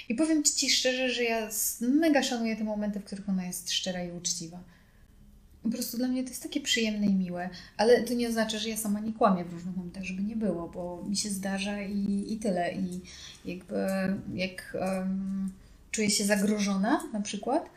I 0.10 0.16
powiem 0.16 0.44
Ci 0.44 0.70
szczerze, 0.70 1.10
że 1.10 1.24
ja 1.24 1.50
mega 1.82 2.24
szanuję 2.24 2.56
te 2.56 2.64
momenty, 2.64 3.00
w 3.00 3.04
których 3.04 3.30
ona 3.30 3.46
jest 3.46 3.72
szczera 3.72 4.04
i 4.04 4.12
uczciwa. 4.12 4.60
Po 5.64 5.70
prostu 5.70 5.98
dla 5.98 6.08
mnie 6.08 6.24
to 6.24 6.30
jest 6.30 6.44
takie 6.44 6.62
przyjemne 6.62 7.08
i 7.08 7.14
miłe, 7.14 7.50
ale 7.78 8.04
to 8.04 8.14
nie 8.14 8.30
oznacza, 8.30 8.60
że 8.60 8.70
ja 8.70 8.78
sama 8.78 9.00
nie 9.00 9.14
kłamię 9.14 9.46
w 9.46 9.54
różnych 9.54 9.76
momentach, 9.76 10.04
żeby 10.04 10.24
nie 10.24 10.36
było, 10.36 10.68
bo 10.68 11.04
mi 11.10 11.18
się 11.18 11.30
zdarza 11.30 11.82
i, 11.82 12.26
i 12.34 12.38
tyle. 12.38 12.74
I 12.74 13.02
jakby 13.46 13.76
jak 14.34 14.78
um, 14.82 15.52
czuję 15.92 16.10
się 16.10 16.26
zagrożona 16.26 17.10
na 17.14 17.22
przykład 17.22 17.70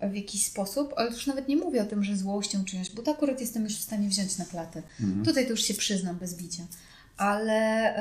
w 0.00 0.14
jakiś 0.14 0.46
sposób, 0.46 0.92
ale 0.96 1.10
już 1.10 1.26
nawet 1.26 1.48
nie 1.48 1.56
mówię 1.56 1.82
o 1.82 1.86
tym, 1.86 2.04
że 2.04 2.16
złością 2.16 2.64
czyjąś, 2.64 2.90
bo 2.90 3.02
to 3.02 3.10
akurat 3.10 3.40
jestem 3.40 3.64
już 3.64 3.76
w 3.76 3.82
stanie 3.82 4.08
wziąć 4.08 4.38
na 4.38 4.44
klatę. 4.44 4.82
Mhm. 5.00 5.24
Tutaj 5.24 5.44
to 5.44 5.50
już 5.50 5.62
się 5.62 5.74
przyznam 5.74 6.16
bez 6.16 6.34
bicia 6.34 6.62
ale, 7.20 7.94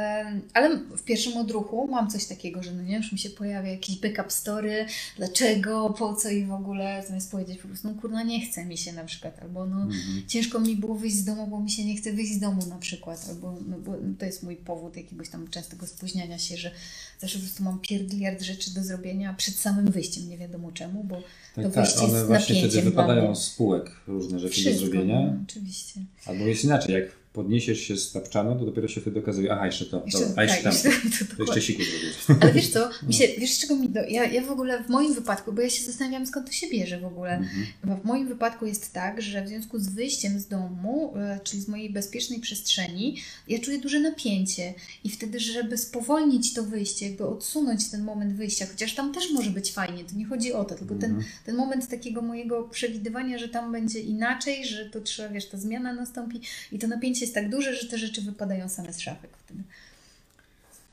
ale 0.53 0.77
w 0.77 1.03
pierwszym 1.03 1.37
odruchu 1.37 1.87
mam 1.87 2.09
coś 2.09 2.25
takiego, 2.25 2.63
że 2.63 2.71
no 2.71 2.83
nie, 2.83 2.97
już 2.97 3.11
mi 3.11 3.19
się 3.19 3.29
pojawia 3.29 3.71
jakiś 3.71 3.99
backup 3.99 4.31
story, 4.31 4.85
dlaczego, 5.17 5.89
po 5.97 6.13
co 6.13 6.29
i 6.29 6.45
w 6.45 6.51
ogóle, 6.51 7.03
zamiast 7.07 7.31
powiedzieć 7.31 7.57
po 7.57 7.67
prostu, 7.67 7.87
no 7.87 8.01
kurna, 8.01 8.23
nie 8.23 8.45
chce 8.45 8.65
mi 8.65 8.77
się 8.77 8.93
na 8.93 9.03
przykład, 9.03 9.39
albo 9.41 9.65
no 9.65 9.81
Mhm. 9.81 10.23
ciężko 10.27 10.59
mi 10.59 10.75
było 10.75 10.95
wyjść 10.95 11.15
z 11.15 11.23
domu, 11.25 11.47
bo 11.47 11.59
mi 11.59 11.71
się 11.71 11.85
nie 11.85 11.95
chce 11.95 12.13
wyjść 12.13 12.33
z 12.33 12.39
domu 12.39 12.65
na 12.69 12.77
przykład, 12.77 13.25
albo 13.29 13.55
no, 13.67 13.77
bo 13.77 13.93
to 14.19 14.25
jest 14.25 14.43
mój 14.43 14.55
powód 14.55 14.97
jakiegoś 14.97 15.29
tam 15.29 15.47
częstego 15.47 15.87
spóźniania 15.87 16.37
się, 16.39 16.57
że 16.57 16.71
zawsze 17.19 17.37
po 17.39 17.43
prostu 17.45 17.63
mam 17.63 17.79
pierdyliard 17.79 18.41
rzeczy 18.41 18.73
do 18.73 18.83
zrobienia 18.83 19.33
przed 19.33 19.55
samym 19.55 19.91
wyjściem, 19.91 20.29
nie 20.29 20.37
wiadomo 20.37 20.71
czemu, 20.71 21.03
bo 21.03 21.15
Tak, 21.55 21.65
to 21.65 21.71
tak, 21.71 21.73
wyjście 21.85 21.99
one 22.01 22.23
z 22.23 22.27
właśnie 22.27 22.55
wtedy 22.55 22.81
wypadają 22.81 23.35
z 23.35 23.43
spółek 23.45 23.91
różne 24.07 24.39
rzeczy 24.39 24.53
Wszystko, 24.61 24.85
do 24.85 24.91
zrobienia. 24.91 25.21
no, 25.21 25.33
oczywiście. 25.49 25.99
Albo 26.25 26.45
jest 26.45 26.63
inaczej, 26.63 26.95
jak 26.95 27.19
podniesiesz 27.39 27.79
się 27.79 27.97
z 27.97 28.11
tapczanu, 28.11 28.59
to 28.59 28.65
dopiero 28.65 28.87
się 28.87 29.01
wtedy 29.01 29.19
okazuje, 29.19 29.51
aha, 29.51 29.65
jeszcze 29.65 29.85
to, 29.85 30.01
Jeszcze, 30.05 30.19
dobra, 30.19 30.33
a 30.37 30.43
jeszcze 30.43 30.63
tak, 30.63 30.73
tam, 30.81 30.91
jeszcze, 31.03 31.25
to, 31.25 31.35
to 31.35 31.43
jeszcze 31.43 31.61
siku 31.61 31.81
zrobić. 31.83 32.41
Ale 32.41 32.53
wiesz 32.53 32.69
co, 32.69 32.89
mi 33.07 33.13
się, 33.13 33.27
wiesz 33.37 33.59
czego 33.59 33.75
mi 33.75 33.89
do... 33.89 33.99
Ja, 33.99 34.25
ja 34.25 34.41
w 34.45 34.51
ogóle 34.51 34.83
w 34.83 34.89
moim 34.89 35.13
wypadku, 35.13 35.53
bo 35.53 35.61
ja 35.61 35.69
się 35.69 35.83
zastanawiam 35.83 36.25
skąd 36.27 36.47
to 36.47 36.51
się 36.51 36.67
bierze 36.69 36.99
w 36.99 37.05
ogóle. 37.05 37.31
Mhm. 37.31 37.65
Bo 37.83 37.95
w 37.95 38.05
moim 38.05 38.27
wypadku 38.27 38.65
jest 38.65 38.93
tak, 38.93 39.21
że 39.21 39.43
w 39.43 39.47
związku 39.47 39.79
z 39.79 39.89
wyjściem 39.89 40.39
z 40.39 40.47
domu, 40.47 41.13
e, 41.17 41.39
czyli 41.43 41.61
z 41.61 41.67
mojej 41.67 41.89
bezpiecznej 41.89 42.39
przestrzeni, 42.39 43.17
ja 43.47 43.59
czuję 43.59 43.79
duże 43.79 43.99
napięcie. 43.99 44.73
I 45.03 45.09
wtedy, 45.09 45.39
żeby 45.39 45.77
spowolnić 45.77 46.53
to 46.53 46.63
wyjście, 46.63 47.07
jakby 47.07 47.25
odsunąć 47.27 47.89
ten 47.89 48.03
moment 48.03 48.33
wyjścia, 48.33 48.65
chociaż 48.71 48.95
tam 48.95 49.13
też 49.13 49.31
może 49.31 49.49
być 49.49 49.71
fajnie, 49.71 50.03
to 50.03 50.15
nie 50.15 50.25
chodzi 50.25 50.53
o 50.53 50.65
to, 50.65 50.75
tylko 50.75 50.95
ten, 50.95 51.09
Mhm. 51.11 51.25
ten 51.45 51.55
moment 51.55 51.87
takiego 51.87 52.21
mojego 52.21 52.63
przewidywania, 52.63 53.37
że 53.37 53.49
tam 53.49 53.71
będzie 53.71 53.99
inaczej, 53.99 54.65
że 54.65 54.89
to 54.89 55.01
trzeba, 55.01 55.29
wiesz, 55.29 55.45
ta 55.45 55.57
zmiana 55.57 55.93
nastąpi 55.93 56.41
i 56.71 56.79
to 56.79 56.87
napięcie 56.87 57.27
jest 57.29 57.35
tak 57.35 57.49
duże, 57.49 57.75
że 57.75 57.87
te 57.87 57.97
rzeczy 57.97 58.21
wypadają 58.21 58.69
same 58.69 58.93
z 58.93 58.99
szafek 58.99 59.29
wtedy. 59.45 59.63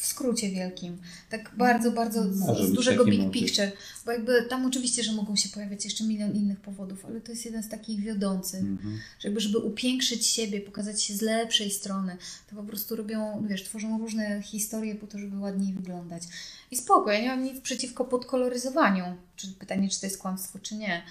W 0.00 0.06
skrócie 0.06 0.50
wielkim. 0.50 0.98
Tak 1.30 1.50
bardzo, 1.56 1.90
bardzo 1.92 2.32
z, 2.32 2.68
z 2.68 2.72
dużego 2.72 3.04
big 3.04 3.20
motyw. 3.20 3.32
picture. 3.32 3.72
Bo 4.06 4.12
jakby 4.12 4.42
tam 4.42 4.66
oczywiście, 4.66 5.02
że 5.02 5.12
mogą 5.12 5.36
się 5.36 5.48
pojawiać 5.48 5.84
jeszcze 5.84 6.04
milion 6.04 6.34
innych 6.34 6.60
powodów, 6.60 7.04
ale 7.04 7.20
to 7.20 7.32
jest 7.32 7.44
jeden 7.44 7.62
z 7.62 7.68
takich 7.68 8.00
wiodących. 8.00 8.60
Mhm. 8.60 8.98
że 9.18 9.28
jakby, 9.28 9.40
żeby 9.40 9.58
upiększyć 9.58 10.26
siebie, 10.26 10.60
pokazać 10.60 11.02
się 11.02 11.14
z 11.14 11.20
lepszej 11.20 11.70
strony, 11.70 12.16
to 12.50 12.56
po 12.56 12.62
prostu 12.62 12.96
robią, 12.96 13.46
wiesz, 13.48 13.64
tworzą 13.64 13.98
różne 13.98 14.42
historie 14.42 14.94
po 14.94 15.06
to, 15.06 15.18
żeby 15.18 15.38
ładniej 15.38 15.74
wyglądać. 15.74 16.22
I 16.70 16.76
spoko, 16.76 17.12
ja 17.12 17.20
nie 17.20 17.28
mam 17.28 17.44
nic 17.44 17.60
przeciwko 17.60 18.04
podkoloryzowaniu. 18.04 19.04
Czyli 19.36 19.52
pytanie, 19.52 19.88
czy 19.88 20.00
to 20.00 20.06
jest 20.06 20.18
kłamstwo, 20.18 20.58
czy 20.58 20.74
nie. 20.74 21.02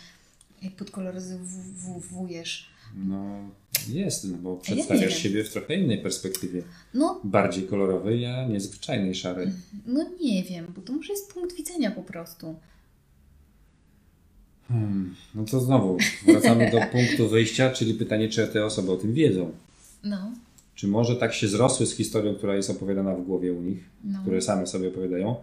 Jak 0.61 0.73
podkoloryzowujesz. 0.73 2.68
No 2.95 3.49
jest, 3.89 4.31
no 4.31 4.37
bo 4.37 4.53
Ja 4.55 4.61
przedstawiasz 4.61 5.01
wiem. 5.13 5.19
siebie 5.19 5.43
w 5.43 5.49
trochę 5.51 5.75
innej 5.75 5.97
perspektywie. 5.97 6.63
No, 6.93 7.21
Bardziej 7.23 7.63
kolorowej, 7.63 8.25
a 8.25 8.47
nie 8.47 8.59
zwyczajnej 8.59 9.15
szarej. 9.15 9.47
no 9.85 10.05
nie 10.21 10.43
wiem, 10.43 10.65
bo 10.75 10.81
to 10.81 10.93
może 10.93 11.13
jest 11.13 11.33
punkt 11.33 11.55
widzenia 11.55 11.91
po 11.91 12.03
prostu. 12.03 12.55
Hmm. 14.67 15.15
No 15.35 15.45
to 15.45 15.59
znowu 15.59 15.97
wracamy 16.25 16.71
do 16.71 16.77
punktu 16.91 17.29
wyjścia, 17.29 17.71
czyli 17.71 17.93
pytanie, 17.93 18.29
czy 18.29 18.47
te 18.47 18.65
osoby 18.65 18.91
o 18.91 18.95
tym 18.97 19.13
wiedzą. 19.13 19.51
No, 20.03 20.31
Czy 20.75 20.87
może 20.87 21.15
tak 21.15 21.33
się 21.33 21.47
zrosły 21.47 21.85
z 21.85 21.95
historią, 21.95 22.35
która 22.35 22.55
jest 22.55 22.69
opowiadana 22.69 23.15
w 23.15 23.25
głowie 23.25 23.53
u 23.53 23.61
nich, 23.61 23.89
no. 24.03 24.21
które 24.21 24.41
same 24.41 24.67
sobie 24.67 24.87
opowiadają, 24.87 25.35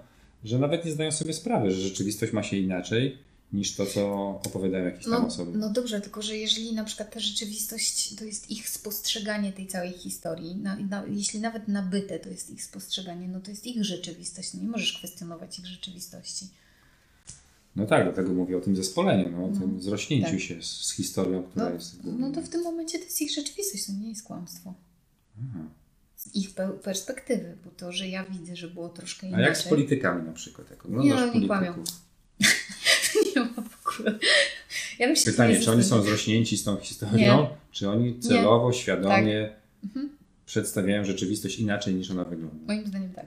że 0.45 0.59
nawet 0.59 0.85
nie 0.85 0.91
zdają 0.93 1.13
sobie 1.13 1.33
sprawy, 1.33 1.71
że 1.71 1.81
rzeczywistość 1.81 2.33
ma 2.33 2.43
się 2.43 2.57
inaczej 2.57 3.19
niż 3.53 3.75
to, 3.75 3.87
co 3.87 4.29
opowiadają 4.47 4.85
jakieś 4.85 5.05
tam 5.05 5.13
No, 5.13 5.27
osoby. 5.27 5.59
no 5.59 5.71
dobrze, 5.71 6.01
tylko 6.01 6.23
że 6.23 6.37
jeżeli 6.37 6.75
na 6.75 6.85
przykład 6.85 7.15
ta 7.15 7.21
rzeczywistość 7.21 8.15
to 8.15 8.25
jest 8.25 8.51
ich 8.51 8.69
spostrzeganie 8.69 9.53
tej 9.53 9.67
całej 9.67 9.93
historii, 9.93 10.57
na, 10.57 10.77
na, 10.77 11.05
jeśli 11.07 11.41
nawet 11.41 11.69
nabyte 11.69 12.19
to 12.19 12.29
jest 12.29 12.51
ich 12.51 12.63
spostrzeganie, 12.65 13.29
no 13.29 13.41
to 13.41 13.51
jest 13.51 13.67
ich 13.67 13.85
rzeczywistość. 13.85 14.55
No 14.55 14.63
nie 14.63 14.69
możesz 14.69 14.93
kwestionować 14.99 15.59
ich 15.59 15.67
rzeczywistości. 15.67 16.49
No 17.77 17.87
tak, 17.87 18.05
dlatego 18.05 18.35
mówię 18.35 18.57
o 18.57 18.61
tym 18.61 18.77
zespoleniu, 18.77 19.31
no, 19.31 19.45
o 19.45 19.49
No, 19.51 19.61
tym 19.61 19.83
zrośnięciu 19.83 20.31
tak. 20.31 20.41
się 20.41 20.63
z, 20.63 20.67
z 20.67 20.93
historią, 20.93 21.43
która 21.43 21.65
No, 21.69 21.75
jest. 21.75 21.97
no 22.05 22.33
to 22.33 22.43
w 22.43 22.49
tym 22.49 22.63
momencie 22.63 22.99
to 22.99 23.05
jest 23.05 23.23
ich 23.23 23.31
rzeczywistość, 23.35 23.87
to 23.87 23.93
nie 23.93 24.09
jest 24.09 24.23
kłamstwo. 24.23 24.75
Aha. 25.51 25.65
Z 26.17 26.35
ich 26.35 26.51
pe- 26.55 26.79
perspektywy, 26.79 27.57
bo 27.65 27.71
to, 27.71 27.93
że 27.93 28.09
ja 28.09 28.25
widzę, 28.25 28.57
że 28.57 28.69
było 28.69 28.89
troszkę 28.89 29.27
A 29.27 29.29
inaczej. 29.29 29.47
jak 29.47 29.57
z 29.57 29.63
politykami 29.63 30.27
na 30.27 30.33
przykład? 30.33 30.71
Jak 30.71 30.85
Nie, 30.85 30.89
oglądasz 30.91 31.21
no, 31.21 31.27
nie 31.27 31.49
polityków? 31.49 31.49
kłamią. 31.49 31.85
nie 33.37 33.41
ma 33.41 33.47
w 33.55 33.59
ogóle. 33.59 33.71
Ja 34.99 35.17
się 35.17 35.31
Pytanie, 35.31 35.55
nie 35.55 35.61
czy 35.61 35.71
oni 35.71 35.85
są 35.85 36.03
zrośnięci 36.03 36.57
z 36.59 36.65
tą 36.65 36.77
historią, 36.77 37.47
czy 37.73 37.91
oni 37.91 38.19
celowo, 38.21 38.73
świadomie 38.73 39.51
Mhm. 39.85 40.09
przedstawiają 40.47 41.05
rzeczywistość 41.05 41.59
inaczej 41.59 41.95
niż 41.95 42.11
ona 42.11 42.25
wygląda? 42.25 42.57
Moim 42.67 42.87
zdaniem 42.87 43.13
tak. 43.13 43.27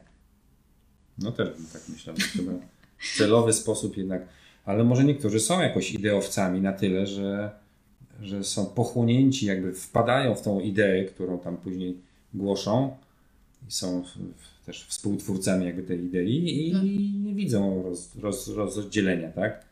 No 1.18 1.32
też 1.32 1.50
bym 1.50 1.66
tak 1.74 1.82
myślał, 1.90 2.16
chyba 2.34 2.52
w 2.98 3.18
celowy 3.18 3.54
sposób 3.54 3.98
jednak. 3.98 4.22
Ale 4.66 4.84
może 4.84 5.04
niektórzy 5.04 5.40
są 5.40 5.62
jakoś 5.62 5.92
ideowcami 5.94 6.62
na 6.62 6.74
tyle, 6.74 7.08
że, 7.08 7.52
że 8.22 8.44
są 8.44 8.66
pochłonięci, 8.66 9.46
jakby 9.46 9.74
wpadają 9.74 10.36
w 10.36 10.42
tą 10.42 10.60
ideę, 10.60 11.06
którą 11.06 11.40
tam 11.40 11.58
później 11.58 11.98
głoszą 12.34 12.98
i 13.68 13.72
są 13.72 14.04
też 14.66 14.86
współtwórcami 14.86 15.66
jakby 15.66 15.84
tej 15.84 16.04
idei 16.06 16.68
i 16.70 16.74
No. 16.74 16.84
nie 17.30 17.34
widzą 17.36 17.84
roz, 17.84 18.16
roz, 18.16 18.48
rozdzielenia, 18.48 19.32
tak? 19.32 19.69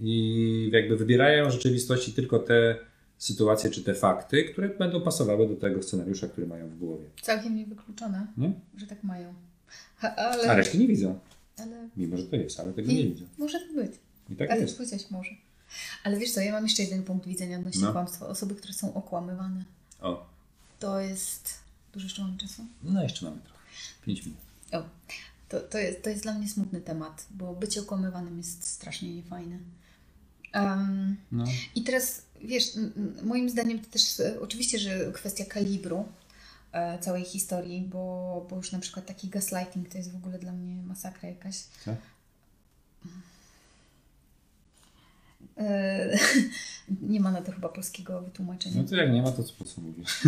I 0.00 0.70
jakby 0.72 0.96
wybierają 0.96 1.48
w 1.48 1.52
rzeczywistości 1.52 2.12
tylko 2.12 2.38
te 2.38 2.78
sytuacje 3.18 3.70
czy 3.70 3.82
te 3.82 3.94
fakty, 3.94 4.44
które 4.44 4.68
będą 4.68 5.00
pasowały 5.00 5.48
do 5.48 5.56
tego 5.56 5.82
scenariusza, 5.82 6.28
który 6.28 6.46
mają 6.46 6.68
w 6.68 6.78
głowie. 6.78 7.04
Całkiem 7.22 7.56
niewykluczone, 7.56 8.26
Nie? 8.36 8.52
że 8.76 8.86
tak 8.86 9.04
mają. 9.04 9.34
Ha, 9.96 10.16
ale, 10.16 10.50
A 10.50 10.54
reszty 10.54 10.78
nie 10.78 10.88
widzą. 10.88 11.18
ale 11.58 11.88
Mimo, 11.96 12.16
że 12.16 12.24
to 12.26 12.36
jest, 12.36 12.60
ale 12.60 12.72
tego 12.72 12.88
nie, 12.88 12.94
nie, 12.94 13.04
widzą. 13.04 13.24
może 13.38 13.60
tak 13.60 13.74
być. 13.74 13.92
I 14.30 14.36
tak 14.36 14.50
Ale 14.50 14.60
jest. 14.60 15.10
może. 15.10 15.30
Ale 16.04 16.18
wiesz 16.18 16.32
co, 16.32 16.40
ja 16.40 16.52
mam 16.52 16.64
jeszcze 16.64 16.82
jeden 16.82 17.02
punkt 17.02 17.26
widzenia 17.26 17.58
odnośnie 17.58 17.82
No. 17.82 17.92
kłamstwa. 17.92 18.26
Osoby, 18.26 18.54
które 18.54 18.72
są 18.74 18.94
okłamywane. 18.94 19.64
O, 20.00 20.26
To 20.78 21.00
jest... 21.00 21.54
Dużo 21.92 22.04
jeszcze 22.06 22.22
mamy 22.22 22.38
czasu? 22.38 22.62
no 22.82 23.02
jeszcze 23.02 23.24
mamy 23.24 23.40
trochę. 23.44 23.58
5 24.06 24.26
minut. 24.26 24.40
O, 24.72 24.82
to, 25.48 25.60
to, 25.60 25.78
jest, 25.78 26.02
to 26.02 26.10
jest 26.10 26.22
dla 26.22 26.34
mnie 26.34 26.48
smutny 26.48 26.80
temat, 26.80 27.26
bo 27.30 27.54
bycie 27.54 27.80
okłamywanym 27.80 28.38
jest 28.38 28.64
strasznie 28.68 29.14
niefajne. 29.14 29.58
Um, 30.56 31.16
No. 31.32 31.44
I 31.74 31.82
teraz, 31.82 32.22
wiesz, 32.44 32.64
moim 33.22 33.50
zdaniem 33.50 33.78
to 33.78 33.90
też 33.90 34.20
e, 34.20 34.40
oczywiście, 34.40 34.78
że 34.78 35.12
kwestia 35.12 35.44
kalibru 35.44 36.08
e, 36.72 36.98
całej 36.98 37.24
historii, 37.24 37.80
bo, 37.80 38.46
bo 38.50 38.56
już 38.56 38.72
na 38.72 38.78
przykład 38.78 39.06
taki 39.06 39.28
gaslighting 39.28 39.88
to 39.88 39.98
jest 39.98 40.12
w 40.12 40.16
ogóle 40.16 40.38
dla 40.38 40.52
mnie 40.52 40.82
masakra 40.82 41.28
jakaś. 41.28 41.56
Co? 41.84 41.96
E, 45.58 46.18
nie 47.12 47.20
ma 47.20 47.30
na 47.30 47.42
to 47.42 47.52
chyba 47.52 47.68
polskiego 47.68 48.22
wytłumaczenia. 48.22 48.82
No 48.82 48.88
to 48.88 48.96
jak 48.96 49.12
nie 49.12 49.22
ma, 49.22 49.32
to 49.32 49.44
co 49.44 49.52
po 49.52 49.64
co 49.64 49.80
mówisz? 49.80 50.20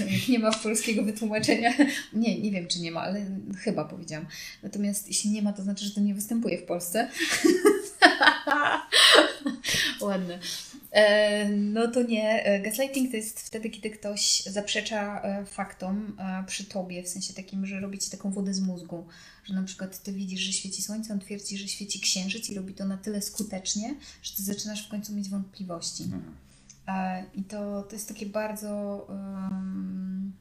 Jak 0.00 0.28
nie 0.28 0.38
ma 0.38 0.52
polskiego 0.52 1.02
wytłumaczenia. 1.02 1.72
Nie, 2.12 2.40
nie 2.40 2.50
wiem, 2.50 2.66
czy 2.66 2.80
nie 2.80 2.90
ma, 2.90 3.00
ale 3.00 3.26
chyba 3.58 3.84
powiedziałam. 3.84 4.26
Natomiast 4.62 5.08
jeśli 5.08 5.30
nie 5.30 5.42
ma, 5.42 5.52
to 5.52 5.62
znaczy, 5.62 5.84
że 5.84 5.90
to 5.90 6.00
nie 6.00 6.14
występuje 6.14 6.58
w 6.58 6.64
Polsce. 6.64 7.08
Ładne. 10.00 10.38
E, 10.92 11.48
no 11.48 11.88
to 11.88 12.02
nie. 12.02 12.44
E, 12.44 12.60
gaslighting 12.60 13.10
to 13.10 13.16
jest 13.16 13.40
wtedy, 13.40 13.70
kiedy 13.70 13.90
ktoś 13.90 14.42
zaprzecza 14.42 15.22
e, 15.22 15.46
faktom 15.46 16.16
przy 16.46 16.64
tobie, 16.64 17.02
w 17.02 17.08
sensie 17.08 17.34
takim, 17.34 17.66
że 17.66 17.80
robi 17.80 17.98
ci 17.98 18.10
taką 18.10 18.30
wodę 18.30 18.54
z 18.54 18.60
mózgu. 18.60 19.06
Że 19.44 19.54
na 19.54 19.62
przykład 19.62 20.02
ty 20.02 20.12
widzisz, 20.12 20.40
że 20.40 20.52
świeci 20.52 20.82
słońce, 20.82 21.12
on 21.12 21.20
twierdzi, 21.20 21.58
że 21.58 21.68
świeci 21.68 22.00
księżyc 22.00 22.50
i 22.50 22.54
robi 22.54 22.74
to 22.74 22.84
na 22.84 22.96
tyle 22.96 23.22
skutecznie, 23.22 23.94
że 24.22 24.36
ty 24.36 24.42
zaczynasz 24.42 24.86
w 24.86 24.90
końcu 24.90 25.12
mieć 25.14 25.28
wątpliwości. 25.28 26.02
Mhm. 26.02 26.34
I 27.34 27.44
to, 27.44 27.82
to 27.82 27.94
jest 27.94 28.08
takie 28.08 28.26
bardzo, 28.26 29.06
um, 29.08 30.32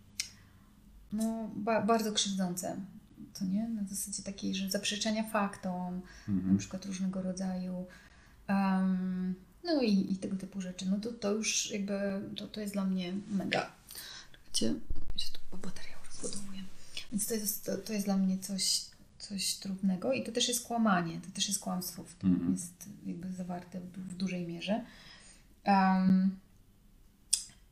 no, 1.13 1.49
ba, 1.55 1.81
bardzo 1.81 2.11
krzywdzące. 2.11 2.75
To 3.39 3.45
nie? 3.45 3.67
Na 3.69 3.83
zasadzie 3.83 4.23
takiej, 4.23 4.55
że 4.55 4.69
zaprzeczenia 4.69 5.23
faktom, 5.23 6.01
mhm. 6.29 6.53
na 6.53 6.59
przykład 6.59 6.85
różnego 6.85 7.21
rodzaju. 7.21 7.85
Um, 8.49 9.35
no 9.63 9.81
i, 9.81 10.13
i 10.13 10.17
tego 10.17 10.37
typu 10.37 10.61
rzeczy. 10.61 10.85
No 10.89 10.99
to, 10.99 11.11
to 11.11 11.31
już 11.31 11.71
jakby, 11.71 12.21
to, 12.35 12.47
to 12.47 12.61
jest 12.61 12.73
dla 12.73 12.85
mnie 12.85 13.13
mega. 13.31 13.71
Gdzie? 14.53 14.67
Ja 14.67 15.25
tu 15.49 15.57
bateria 15.57 15.95
rozbudowuję. 16.07 16.63
Więc 17.11 17.27
to 17.27 17.33
jest, 17.33 17.65
to, 17.65 17.77
to 17.77 17.93
jest 17.93 18.05
dla 18.05 18.17
mnie 18.17 18.37
coś, 18.37 18.81
coś 19.19 19.53
trudnego 19.53 20.13
i 20.13 20.23
to 20.23 20.31
też 20.31 20.47
jest 20.47 20.67
kłamanie, 20.67 21.21
to 21.21 21.31
też 21.31 21.47
jest 21.47 21.59
kłamstwo 21.59 22.03
w 22.03 22.13
tym, 22.13 22.35
mm. 22.35 22.51
jest 22.51 22.89
jakby 23.05 23.33
zawarte 23.33 23.79
w, 23.79 23.91
w 23.97 24.15
dużej 24.15 24.47
mierze. 24.47 24.85
Um, 25.65 26.39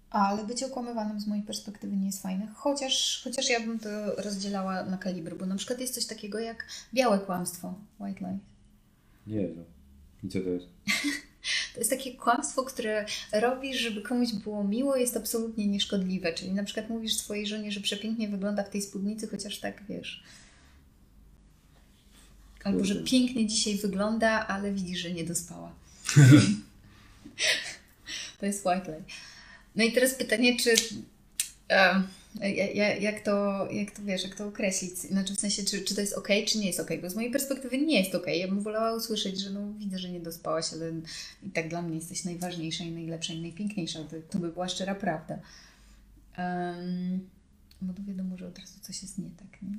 ale 0.09 0.43
bycie 0.43 0.65
okłamywanym 0.65 1.19
z 1.19 1.27
mojej 1.27 1.43
perspektywy 1.43 1.97
nie 1.97 2.05
jest 2.05 2.21
fajne, 2.21 2.47
chociaż, 2.55 3.21
chociaż 3.23 3.49
ja 3.49 3.59
bym 3.59 3.79
to 3.79 4.15
rozdzielała 4.15 4.83
na 4.83 4.97
kalibry, 4.97 5.35
bo 5.35 5.45
na 5.45 5.55
przykład 5.55 5.79
jest 5.79 5.95
coś 5.95 6.05
takiego 6.05 6.39
jak 6.39 6.65
białe 6.93 7.19
kłamstwo, 7.19 7.73
white 7.99 8.19
lie. 8.19 8.37
Jezu. 9.27 9.63
I 10.23 10.29
co 10.29 10.39
to 10.39 10.49
jest? 10.49 10.65
To 11.73 11.79
jest 11.79 11.89
takie 11.89 12.13
kłamstwo, 12.13 12.63
które 12.63 13.05
robisz, 13.31 13.77
żeby 13.77 14.01
komuś 14.01 14.33
było 14.33 14.63
miło, 14.63 14.95
jest 14.95 15.17
absolutnie 15.17 15.67
nieszkodliwe. 15.67 16.33
Czyli 16.33 16.51
na 16.51 16.63
przykład 16.63 16.89
mówisz 16.89 17.17
swojej 17.17 17.47
żonie, 17.47 17.71
że 17.71 17.79
przepięknie 17.79 18.29
wygląda 18.29 18.63
w 18.63 18.69
tej 18.69 18.81
spódnicy, 18.81 19.27
chociaż 19.27 19.59
tak 19.59 19.83
wiesz. 19.89 20.23
Albo 22.63 22.85
że 22.85 22.95
pięknie 22.95 23.47
dzisiaj 23.47 23.77
wygląda, 23.77 24.47
ale 24.47 24.71
widzisz, 24.71 24.99
że 24.99 25.11
nie 25.11 25.23
dospała. 25.23 25.71
to 28.39 28.45
jest 28.45 28.65
white 28.65 28.91
lie. 28.91 29.03
No 29.79 29.85
i 29.85 29.91
teraz 29.91 30.13
pytanie, 30.13 30.57
czy. 30.57 30.75
Jak 32.99 33.23
to, 33.23 33.67
jak 33.71 33.91
to 33.91 34.03
wiesz, 34.03 34.23
jak 34.23 34.35
to 34.35 34.47
określić? 34.47 34.91
Znaczy 34.91 35.35
w 35.35 35.39
sensie, 35.39 35.63
czy, 35.63 35.81
czy 35.81 35.95
to 35.95 36.01
jest 36.01 36.13
ok, 36.13 36.27
czy 36.47 36.57
nie 36.57 36.67
jest 36.67 36.79
ok? 36.79 36.89
Bo 37.01 37.09
z 37.09 37.15
mojej 37.15 37.31
perspektywy 37.31 37.77
nie 37.77 37.99
jest 37.99 38.15
ok. 38.15 38.27
Ja 38.27 38.47
bym 38.47 38.61
wolała 38.61 38.95
usłyszeć, 38.95 39.39
że 39.39 39.49
no 39.49 39.73
widzę, 39.73 39.99
że 39.99 40.09
nie 40.09 40.19
dospałaś, 40.19 40.73
ale 40.73 40.91
i 41.43 41.49
tak 41.49 41.69
dla 41.69 41.81
mnie 41.81 41.95
jesteś 41.95 42.25
najważniejsza 42.25 42.83
i 42.83 42.91
najlepsza 42.91 43.33
i 43.33 43.41
najpiękniejsza. 43.41 43.99
To, 44.03 44.15
to 44.29 44.39
by 44.39 44.51
była 44.51 44.69
szczera 44.69 44.95
prawda. 44.95 45.39
Um, 46.37 47.29
bo 47.81 47.93
to 47.93 48.03
wiadomo, 48.07 48.37
że 48.37 48.47
od 48.47 48.59
razu 48.59 48.79
coś 48.81 49.01
jest 49.01 49.17
nie 49.17 49.29
tak, 49.37 49.61
nie? 49.61 49.77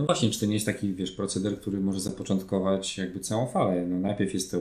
No 0.00 0.06
właśnie, 0.06 0.30
czy 0.30 0.40
to 0.40 0.46
nie 0.46 0.54
jest 0.54 0.66
taki, 0.66 0.94
wiesz, 0.94 1.12
proceder, 1.12 1.60
który 1.60 1.80
może 1.80 2.00
zapoczątkować 2.00 2.98
jakby 2.98 3.20
całą 3.20 3.46
falę? 3.46 3.86
No 3.86 3.98
najpierw 3.98 4.34
jest 4.34 4.50
to 4.50 4.58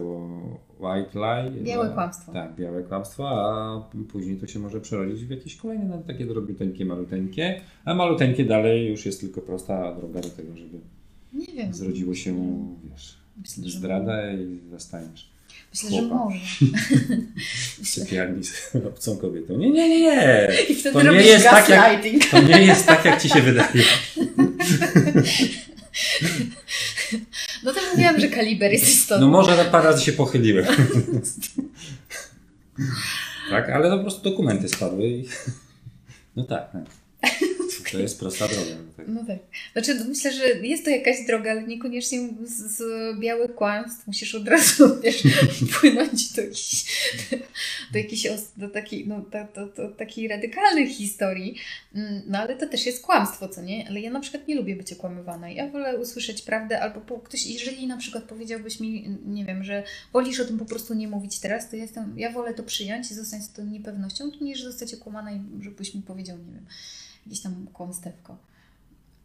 white 0.80 1.20
lie. 1.20 1.64
Białe 1.64 1.88
no, 1.88 1.94
kłamstwo. 1.94 2.34
Tak, 2.34 2.56
białe 2.56 2.84
kłamstwo, 2.84 3.30
a 3.30 3.90
później 4.12 4.38
to 4.38 4.48
się 4.48 4.60
może 4.60 4.82
przerodzić 4.82 5.26
w 5.26 5.30
jakieś 5.30 5.56
kolejne, 5.56 5.86
no, 5.86 5.98
takie 6.08 6.26
drobiuteńkie, 6.26 6.86
maluteńkie, 6.86 7.62
a 7.86 7.94
maluteńkie 7.94 8.46
dalej 8.46 8.88
już 8.88 9.06
jest 9.06 9.22
tylko 9.22 9.42
prosta 9.42 9.96
droga 9.96 10.22
do 10.22 10.30
tego, 10.30 10.58
żeby 10.58 10.78
nie 11.34 11.54
wiem. 11.54 11.74
zrodziło 11.74 12.14
się, 12.16 12.36
wiesz, 12.92 13.18
zdrada 13.46 14.34
i 14.34 14.60
zastaniesz. 14.70 15.30
Myślę, 15.72 15.90
Chłopa. 15.90 16.08
że 16.08 16.16
może. 16.16 16.40
Sypialni 18.00 18.44
z 18.44 18.76
obcą 18.88 19.18
kobietą. 19.18 19.58
Nie, 19.58 19.72
nie, 19.72 19.90
nie, 19.90 20.00
nie. 20.00 20.50
I 20.70 20.76
wtedy 20.76 21.04
to 21.04 21.12
nie 21.12 21.22
jest 21.22 21.46
tak 21.46 21.70
jak, 21.70 22.02
To 22.32 22.42
nie 22.42 22.62
jest 22.66 22.86
tak, 22.86 23.06
jak 23.06 23.22
ci 23.22 23.30
się 23.30 23.42
wydaje. 23.42 23.84
No 27.64 27.74
to 27.74 27.80
mówiłam, 27.92 28.20
że 28.20 28.28
kaliber 28.28 28.72
jest 28.72 28.90
istotny. 28.90 29.26
No 29.26 29.32
może 29.32 29.58
na 29.58 29.66
parę 29.66 29.86
razy 29.86 30.06
się 30.06 30.14
pochyliłem. 30.14 30.66
tak, 33.52 33.70
ale 33.70 33.90
to 33.90 33.98
po 33.98 34.04
prostu 34.04 34.30
dokumenty 34.30 34.70
spadły 34.70 35.08
i... 35.08 35.26
No 36.36 36.44
tak, 36.44 36.72
tak. 36.72 36.84
To 37.92 38.00
jest 38.00 38.20
prosta 38.20 38.48
droga. 38.48 38.72
Tak. 38.98 39.06
No 39.08 39.26
tak. 39.26 39.38
Znaczy, 39.74 39.96
no 39.96 40.06
myślę, 40.06 40.34
że 40.34 40.48
jest 40.48 40.86
to 40.86 40.90
jakaś 40.90 41.26
droga, 41.28 41.52
ale 41.52 41.64
niekoniecznie 41.64 42.30
z, 42.44 42.78
z 42.78 42.84
białych 43.20 43.56
kłamstw 43.56 44.08
musisz 44.08 44.36
od 44.36 44.48
razu 44.48 44.96
wiesz, 45.04 45.24
płynąć 45.80 46.34
do 46.34 46.42
jakiejś, 46.42 46.86
do, 47.92 47.98
jakiejś, 47.98 48.28
do, 48.58 48.70
takiej, 48.70 49.08
no, 49.08 49.22
do, 49.22 49.66
do, 49.66 49.74
do 49.74 49.90
takiej 49.90 50.28
radykalnej 50.28 50.90
historii. 50.90 51.56
Mm, 51.96 52.22
no 52.28 52.40
ale 52.40 52.56
to 52.56 52.68
też 52.68 52.86
jest 52.86 53.04
kłamstwo, 53.04 53.50
co 53.50 53.62
nie? 53.62 53.88
Ale 53.90 54.00
ja 54.00 54.12
na 54.12 54.20
przykład 54.20 54.48
nie 54.48 54.56
lubię 54.56 54.76
być 54.76 54.94
okłamywana. 54.94 55.50
Ja 55.50 55.68
wolę 55.68 55.98
usłyszeć 55.98 56.42
prawdę 56.42 56.82
albo 56.82 57.02
po, 57.02 57.20
ktoś, 57.20 57.46
jeżeli 57.46 57.88
na 57.88 57.98
przykład 57.98 58.24
powiedziałbyś 58.24 58.80
mi, 58.80 59.18
nie 59.26 59.46
wiem, 59.46 59.64
że 59.64 59.84
wolisz 60.14 60.40
o 60.40 60.46
tym 60.46 60.58
po 60.58 60.66
prostu 60.66 60.94
nie 60.94 61.08
mówić 61.08 61.40
teraz, 61.40 61.70
to 61.70 61.76
ja, 61.76 61.82
jestem, 61.82 62.20
ja 62.20 62.32
wolę 62.32 62.54
to 62.54 62.64
przyjąć 62.64 63.12
i 63.12 63.14
zostać 63.14 63.44
z 63.44 63.54
tą 63.54 63.66
niepewnością, 63.66 64.32
niż 64.42 64.64
zostać 64.64 64.94
okłamana 64.94 65.32
i 65.32 65.42
żebyś 65.62 65.96
mi 65.96 66.02
powiedział, 66.02 66.38
nie 66.38 66.54
wiem, 66.54 66.66
jakieś 67.30 67.42
tam 67.42 67.68
kłamstewko. 67.68 68.38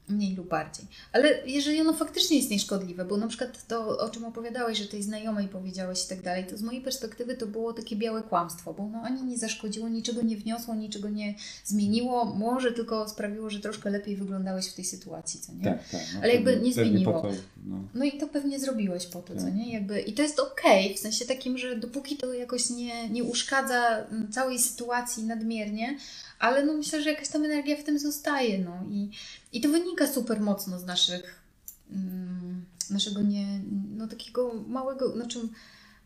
Mniej 0.08 0.36
lub 0.36 0.48
bardziej. 0.48 0.86
Ale 1.12 1.46
jeżeli 1.46 1.80
ono 1.80 1.92
faktycznie 1.92 2.36
jest 2.36 2.50
nieszkodliwe, 2.50 3.04
bo 3.04 3.16
na 3.16 3.28
przykład 3.28 3.66
to, 3.66 3.98
o 3.98 4.10
czym 4.10 4.24
opowiadałeś, 4.24 4.78
że 4.78 4.84
tej 4.84 5.02
znajomej 5.02 5.48
powiedziałeś 5.48 6.04
i 6.04 6.08
tak 6.08 6.22
dalej, 6.22 6.46
to 6.46 6.56
z 6.56 6.62
mojej 6.62 6.82
perspektywy 6.82 7.36
to 7.36 7.46
było 7.46 7.72
takie 7.72 7.96
białe 7.96 8.22
kłamstwo, 8.22 8.74
bo 8.74 8.82
ono 8.82 9.02
ani 9.02 9.22
nie 9.22 9.38
zaszkodziło, 9.38 9.88
niczego 9.88 10.22
nie 10.22 10.36
wniosło, 10.36 10.74
niczego 10.74 11.08
nie 11.08 11.34
zmieniło, 11.64 12.24
może 12.24 12.72
tylko 12.72 13.08
sprawiło, 13.08 13.50
że 13.50 13.60
troszkę 13.60 13.90
lepiej 13.90 14.16
wyglądałeś 14.16 14.68
w 14.68 14.74
tej 14.74 14.84
sytuacji, 14.84 15.40
co 15.40 15.52
nie? 15.52 15.64
Tak, 15.64 15.88
tak. 15.88 16.00
No, 16.14 16.20
Ale 16.22 16.34
jakby 16.34 16.60
nie 16.60 16.72
zmieniło. 16.72 17.20
To, 17.22 17.30
no. 17.66 17.76
no. 17.94 18.04
i 18.04 18.18
to 18.18 18.28
pewnie 18.28 18.60
zrobiłeś 18.60 19.06
po 19.06 19.22
to, 19.22 19.34
tak. 19.34 19.42
co 19.42 19.48
nie? 19.48 19.72
Jakby, 19.72 20.00
I 20.00 20.12
to 20.12 20.22
jest 20.22 20.40
okej, 20.40 20.84
okay, 20.84 20.96
w 20.96 20.98
sensie 20.98 21.24
takim, 21.24 21.58
że 21.58 21.76
dopóki 21.76 22.16
to 22.16 22.34
jakoś 22.34 22.70
nie, 22.70 23.08
nie 23.08 23.24
uszkadza 23.24 24.06
całej 24.30 24.58
sytuacji 24.58 25.24
nadmiernie, 25.24 25.96
ale 26.38 26.64
no 26.64 26.72
myślę, 26.72 27.02
że 27.02 27.10
jakaś 27.10 27.28
tam 27.28 27.44
energia 27.44 27.76
w 27.76 27.84
tym 27.84 27.98
zostaje, 27.98 28.58
no 28.58 28.84
i, 28.90 29.10
i 29.54 29.60
to 29.60 29.68
wynika 29.68 30.06
super 30.06 30.40
mocno 30.40 30.78
z 30.78 30.84
naszych, 30.84 31.42
mm, 31.90 32.64
naszego 32.90 33.22
nie, 33.22 33.60
no 33.96 34.08
takiego 34.08 34.54
małego, 34.68 35.12
znaczy 35.12 35.38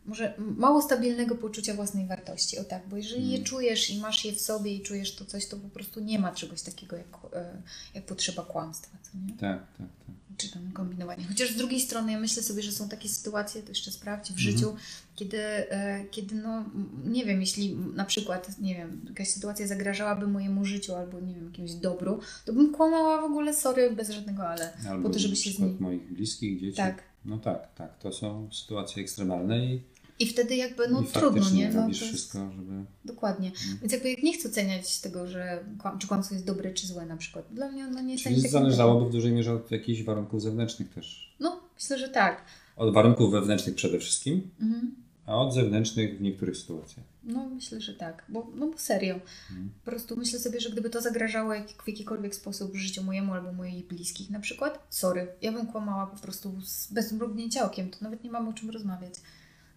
może 0.07 0.35
mało 0.39 0.83
stabilnego 0.83 1.35
poczucia 1.35 1.75
własnej 1.75 2.07
wartości, 2.07 2.59
o 2.59 2.65
tak, 2.65 2.89
bo 2.89 2.97
jeżeli 2.97 3.25
je 3.25 3.31
hmm. 3.31 3.45
czujesz 3.45 3.91
i 3.91 4.01
masz 4.01 4.25
je 4.25 4.33
w 4.33 4.41
sobie 4.41 4.75
i 4.75 4.83
czujesz 4.83 5.15
to 5.15 5.25
coś, 5.25 5.47
to 5.47 5.57
po 5.57 5.69
prostu 5.69 6.01
nie 6.01 6.19
ma 6.19 6.33
czegoś 6.33 6.63
takiego 6.63 6.97
jak, 6.97 7.07
e, 7.33 7.63
jak 7.95 8.07
potrzeba 8.07 8.43
kłamstwa, 8.43 8.99
co 9.03 9.19
nie? 9.19 9.33
Tak, 9.33 9.67
tak, 9.79 9.89
tak 10.07 10.28
czy 10.39 10.51
tam 10.53 10.73
kombinowanie. 10.73 11.25
Chociaż 11.29 11.51
z 11.51 11.57
drugiej 11.57 11.81
strony 11.81 12.13
ja 12.13 12.21
myślę 12.21 12.43
sobie, 12.43 12.63
że 12.63 12.73
są 12.73 12.89
takie 12.89 13.09
sytuacje, 13.09 13.63
to 13.63 13.69
jeszcze 13.69 13.91
sprawdź, 13.91 14.27
w 14.27 14.31
mhm. 14.31 14.51
życiu, 14.51 14.77
kiedy, 15.15 15.39
e, 15.39 16.05
kiedy 16.11 16.35
no, 16.35 16.65
nie 17.05 17.25
wiem, 17.25 17.41
jeśli 17.41 17.77
na 17.77 18.05
przykład, 18.05 18.59
nie 18.59 18.75
wiem, 18.75 19.01
jakaś 19.09 19.29
sytuacja 19.29 19.67
zagrażałaby 19.67 20.27
mojemu 20.27 20.65
życiu 20.65 20.95
albo, 20.95 21.21
nie 21.21 21.35
wiem, 21.35 21.45
jakimś 21.45 21.73
dobru, 21.73 22.21
to 22.45 22.53
bym 22.53 22.75
kłamała 22.75 23.21
w 23.21 23.25
ogóle, 23.25 23.55
sorry, 23.55 23.91
bez 23.91 24.11
żadnego 24.11 24.49
ale, 24.49 24.73
albo 24.89 25.09
po 25.09 25.15
to, 25.15 25.19
żeby 25.19 25.37
się 25.37 25.51
z 25.51 25.59
nim... 25.59 25.77
moich 25.81 26.13
bliskich, 26.13 26.61
dzieci. 26.61 26.77
Tak. 26.77 27.03
No 27.25 27.39
tak, 27.39 27.75
tak, 27.75 27.99
to 27.99 28.13
są 28.13 28.49
sytuacje 28.53 29.03
ekstremalne 29.03 29.67
i 29.67 29.83
i 30.19 30.27
wtedy 30.27 30.57
jakby, 30.57 30.89
no 30.89 31.03
I 31.03 31.07
trudno, 31.07 31.51
nie? 31.51 31.69
No, 31.69 31.81
robisz 31.81 32.03
wszystko, 32.03 32.39
żeby... 32.57 32.85
Dokładnie. 33.05 33.53
Hmm. 33.57 33.79
Więc 33.81 33.93
jakby 33.93 34.17
nie 34.23 34.33
chcę 34.33 34.49
oceniać 34.49 35.01
tego, 35.01 35.27
że 35.27 35.65
kłam, 35.79 35.99
czy 35.99 36.09
kłamstwo 36.09 36.35
jest 36.35 36.47
dobre, 36.47 36.75
czy 36.75 36.87
złe 36.87 37.07
na 37.07 37.17
przykład. 37.17 37.45
Dla 37.51 37.69
mnie 37.69 37.87
ono 37.87 38.01
nie 38.01 38.13
jest 38.13 38.25
Czyli 38.25 38.49
zależałoby 38.49 39.09
w 39.11 39.13
dużej 39.13 39.33
mierze 39.33 39.53
od 39.53 39.71
jakichś 39.71 40.03
warunków 40.03 40.43
zewnętrznych 40.43 40.89
też. 40.89 41.37
No, 41.41 41.61
myślę, 41.75 41.99
że 41.99 42.09
tak. 42.09 42.45
Od 42.77 42.95
warunków 42.95 43.33
wewnętrznych 43.33 43.75
przede 43.75 43.99
wszystkim, 43.99 44.51
mhm. 44.61 44.95
a 45.27 45.37
od 45.37 45.55
zewnętrznych 45.55 46.19
w 46.19 46.21
niektórych 46.21 46.57
sytuacjach. 46.57 47.07
No, 47.23 47.49
myślę, 47.49 47.81
że 47.81 47.95
tak. 47.95 48.25
Bo, 48.29 48.47
no 48.55 48.67
bo 48.67 48.79
serio. 48.79 49.21
Hmm. 49.49 49.71
Po 49.85 49.91
prostu 49.91 50.17
myślę 50.17 50.39
sobie, 50.39 50.61
że 50.61 50.71
gdyby 50.71 50.91
to 50.91 51.01
zagrażało 51.01 51.55
jak, 51.55 51.83
w 51.83 51.89
jakikolwiek 51.89 52.35
sposób 52.35 52.77
życiu 52.77 53.05
mojemu 53.05 53.35
albo 53.35 53.53
moich 53.53 53.87
bliskich 53.87 54.31
na 54.31 54.41
przykład, 54.41 54.87
sorry, 54.91 55.29
ja 55.43 55.53
bym 55.53 55.67
kłamała 55.67 56.07
po 56.07 56.23
prostu 56.23 56.61
z, 56.61 56.93
bez 56.93 57.13
mrugnięcia 57.13 57.65
okiem. 57.65 57.91
To 57.91 57.97
nawet 58.01 58.25
nie 58.25 58.31
mam 58.31 58.49
o 58.49 58.53
czym 58.53 58.71
rozmawiać. 58.71 59.15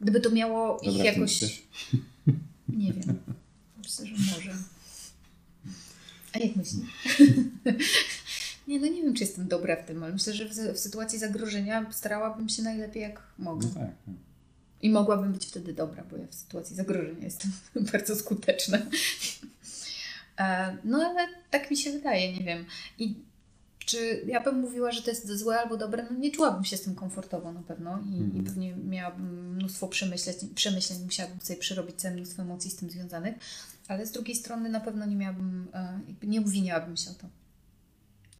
Gdyby 0.02 0.22
to 0.22 0.30
miało 0.30 0.80
Dobra, 0.84 0.92
ich 0.92 1.04
jakoś. 1.06 1.42
Nie 2.70 2.94
wiem. 2.94 3.20
Myślę, 3.78 4.06
że 4.06 4.14
może. 4.36 4.54
A 6.34 6.40
jak 6.40 6.56
myślisz? 6.56 6.86
Nie, 8.68 8.80
no 8.80 8.88
nie 8.88 9.02
wiem, 9.02 9.14
czy 9.14 9.24
jestem 9.24 9.48
dobra 9.48 9.76
w 9.76 9.86
tym, 9.86 10.04
ale 10.04 10.14
myślę, 10.14 10.34
że 10.34 10.50
w, 10.50 10.54
w 10.54 10.80
sytuacji 10.80 11.20
zagrożenia 11.20 11.86
starałabym 11.92 12.50
się 12.50 12.64
najlepiej 12.64 13.02
jak 13.02 13.22
mogę. 13.38 13.68
No 13.68 13.74
tak. 13.74 13.84
tak. 13.84 14.16
I 14.82 14.90
mogłabym 14.90 15.34
być 15.34 15.46
wtedy 15.46 15.74
dobra, 15.74 16.04
bo 16.12 16.18
ja 16.18 16.28
w 16.28 16.36
sytuacji 16.36 16.76
zagrożenia 16.76 17.24
jestem 17.24 17.52
bardzo 17.92 18.16
skuteczna. 18.16 18.78
E, 20.40 20.78
no 20.84 20.98
ale 20.98 21.28
tak 21.50 21.72
mi 21.72 21.78
się 21.78 21.92
wydaje, 21.92 22.34
nie 22.34 22.46
wiem. 22.46 22.66
I 23.00 23.16
czy 23.92 24.24
ja 24.28 24.44
bym 24.44 24.60
mówiła, 24.60 24.92
że 24.92 25.02
to 25.02 25.10
jest 25.10 25.32
złe 25.32 25.60
albo 25.60 25.78
dobre? 25.78 26.08
No 26.12 26.18
nie 26.18 26.32
czułabym 26.32 26.64
się 26.64 26.78
z 26.78 26.82
tym 26.82 26.96
komfortowo 26.96 27.52
na 27.52 27.62
pewno 27.62 28.00
i, 28.00 28.18
mm. 28.18 28.38
i 28.38 28.44
pewnie 28.44 28.76
miałabym 28.76 29.56
mnóstwo 29.56 29.88
przemyśleń, 29.88 30.36
przemyśleń, 30.56 31.00
musiałabym 31.06 31.42
sobie 31.42 31.60
przerobić 31.60 31.96
całe 31.96 32.16
mnóstwo 32.16 32.42
emocji 32.42 32.72
z 32.72 32.76
tym 32.76 32.90
związanych, 32.90 33.36
ale 33.88 34.06
z 34.06 34.12
drugiej 34.12 34.36
strony 34.36 34.70
na 34.70 34.80
pewno 34.80 35.06
nie 35.06 35.16
miałabym, 35.16 35.68
e, 35.74 36.00
nie 36.24 36.40
obwiniałabym 36.40 36.98
się 36.98 37.12
o 37.12 37.14
to. 37.14 37.28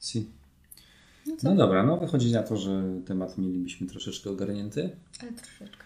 Si. 0.02 0.30
No, 1.28 1.36
no, 1.44 1.56
dobra, 1.56 1.84
no 1.84 1.98
wychodzi 1.98 2.32
na 2.32 2.44
to, 2.44 2.58
że 2.58 2.84
temat 3.06 3.38
mielibyśmy 3.38 3.88
troszeczkę 3.88 4.30
ogarnięty. 4.30 4.90
Ale 5.22 5.32
troszeczkę. 5.32 5.84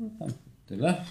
No 0.00 0.10
tam 0.18 0.28
tyle. 0.66 1.04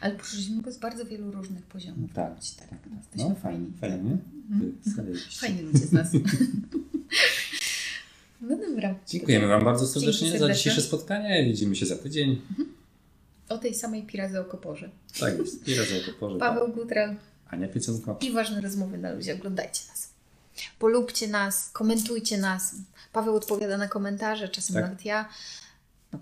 Ale 0.00 0.14
poszliśmy 0.14 0.62
go 0.62 0.72
z 0.72 0.78
bardzo 0.78 1.04
wielu 1.04 1.30
różnych 1.30 1.66
poziomów. 1.66 2.12
Tak, 2.12 2.34
tak. 2.58 2.68
tak. 2.68 2.78
Jesteśmy 2.96 3.28
no, 3.28 3.34
fajni. 3.34 3.72
Fajnie. 3.80 4.18
Mhm. 4.50 4.78
Fajni 5.40 5.62
ludzie 5.62 5.78
z 5.78 5.92
nas. 5.92 6.08
dobra. 8.72 8.94
Dziękujemy 9.08 9.46
Wam 9.48 9.64
bardzo 9.64 9.86
serdecznie, 9.86 10.38
za 10.38 10.52
dzisiejsze 10.54 10.82
spotkanie. 10.82 11.44
Widzimy 11.44 11.76
się 11.76 11.86
za 11.86 11.96
tydzień. 11.96 12.30
Mhm. 12.50 12.74
O 13.48 13.58
tej 13.58 13.74
samej 13.74 14.02
Pirazy 14.02 14.40
o 14.40 14.44
Koporze. 14.44 14.90
Tak 15.20 15.38
jest, 15.38 15.64
Pirazy 15.64 16.00
o 16.02 16.12
Koporze. 16.12 16.38
Paweł 16.38 16.66
tak. 16.66 16.74
Gutral. 16.74 17.16
Ania 17.48 17.68
Piecenko. 17.68 18.18
I 18.20 18.32
ważne 18.32 18.60
rozmowy 18.60 18.98
na 18.98 19.12
luzie. 19.12 19.34
Oglądajcie 19.34 19.80
nas. 19.88 20.10
Polubcie 20.78 21.28
nas, 21.28 21.70
komentujcie 21.70 22.38
nas. 22.38 22.74
Paweł 23.12 23.36
odpowiada 23.36 23.78
na 23.78 23.88
komentarze, 23.88 24.48
czasem 24.48 24.74
tak. 24.74 24.84
nawet 24.84 25.04
ja. 25.04 25.28
No, 26.12 26.18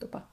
to 0.00 0.08
pa. 0.08 0.31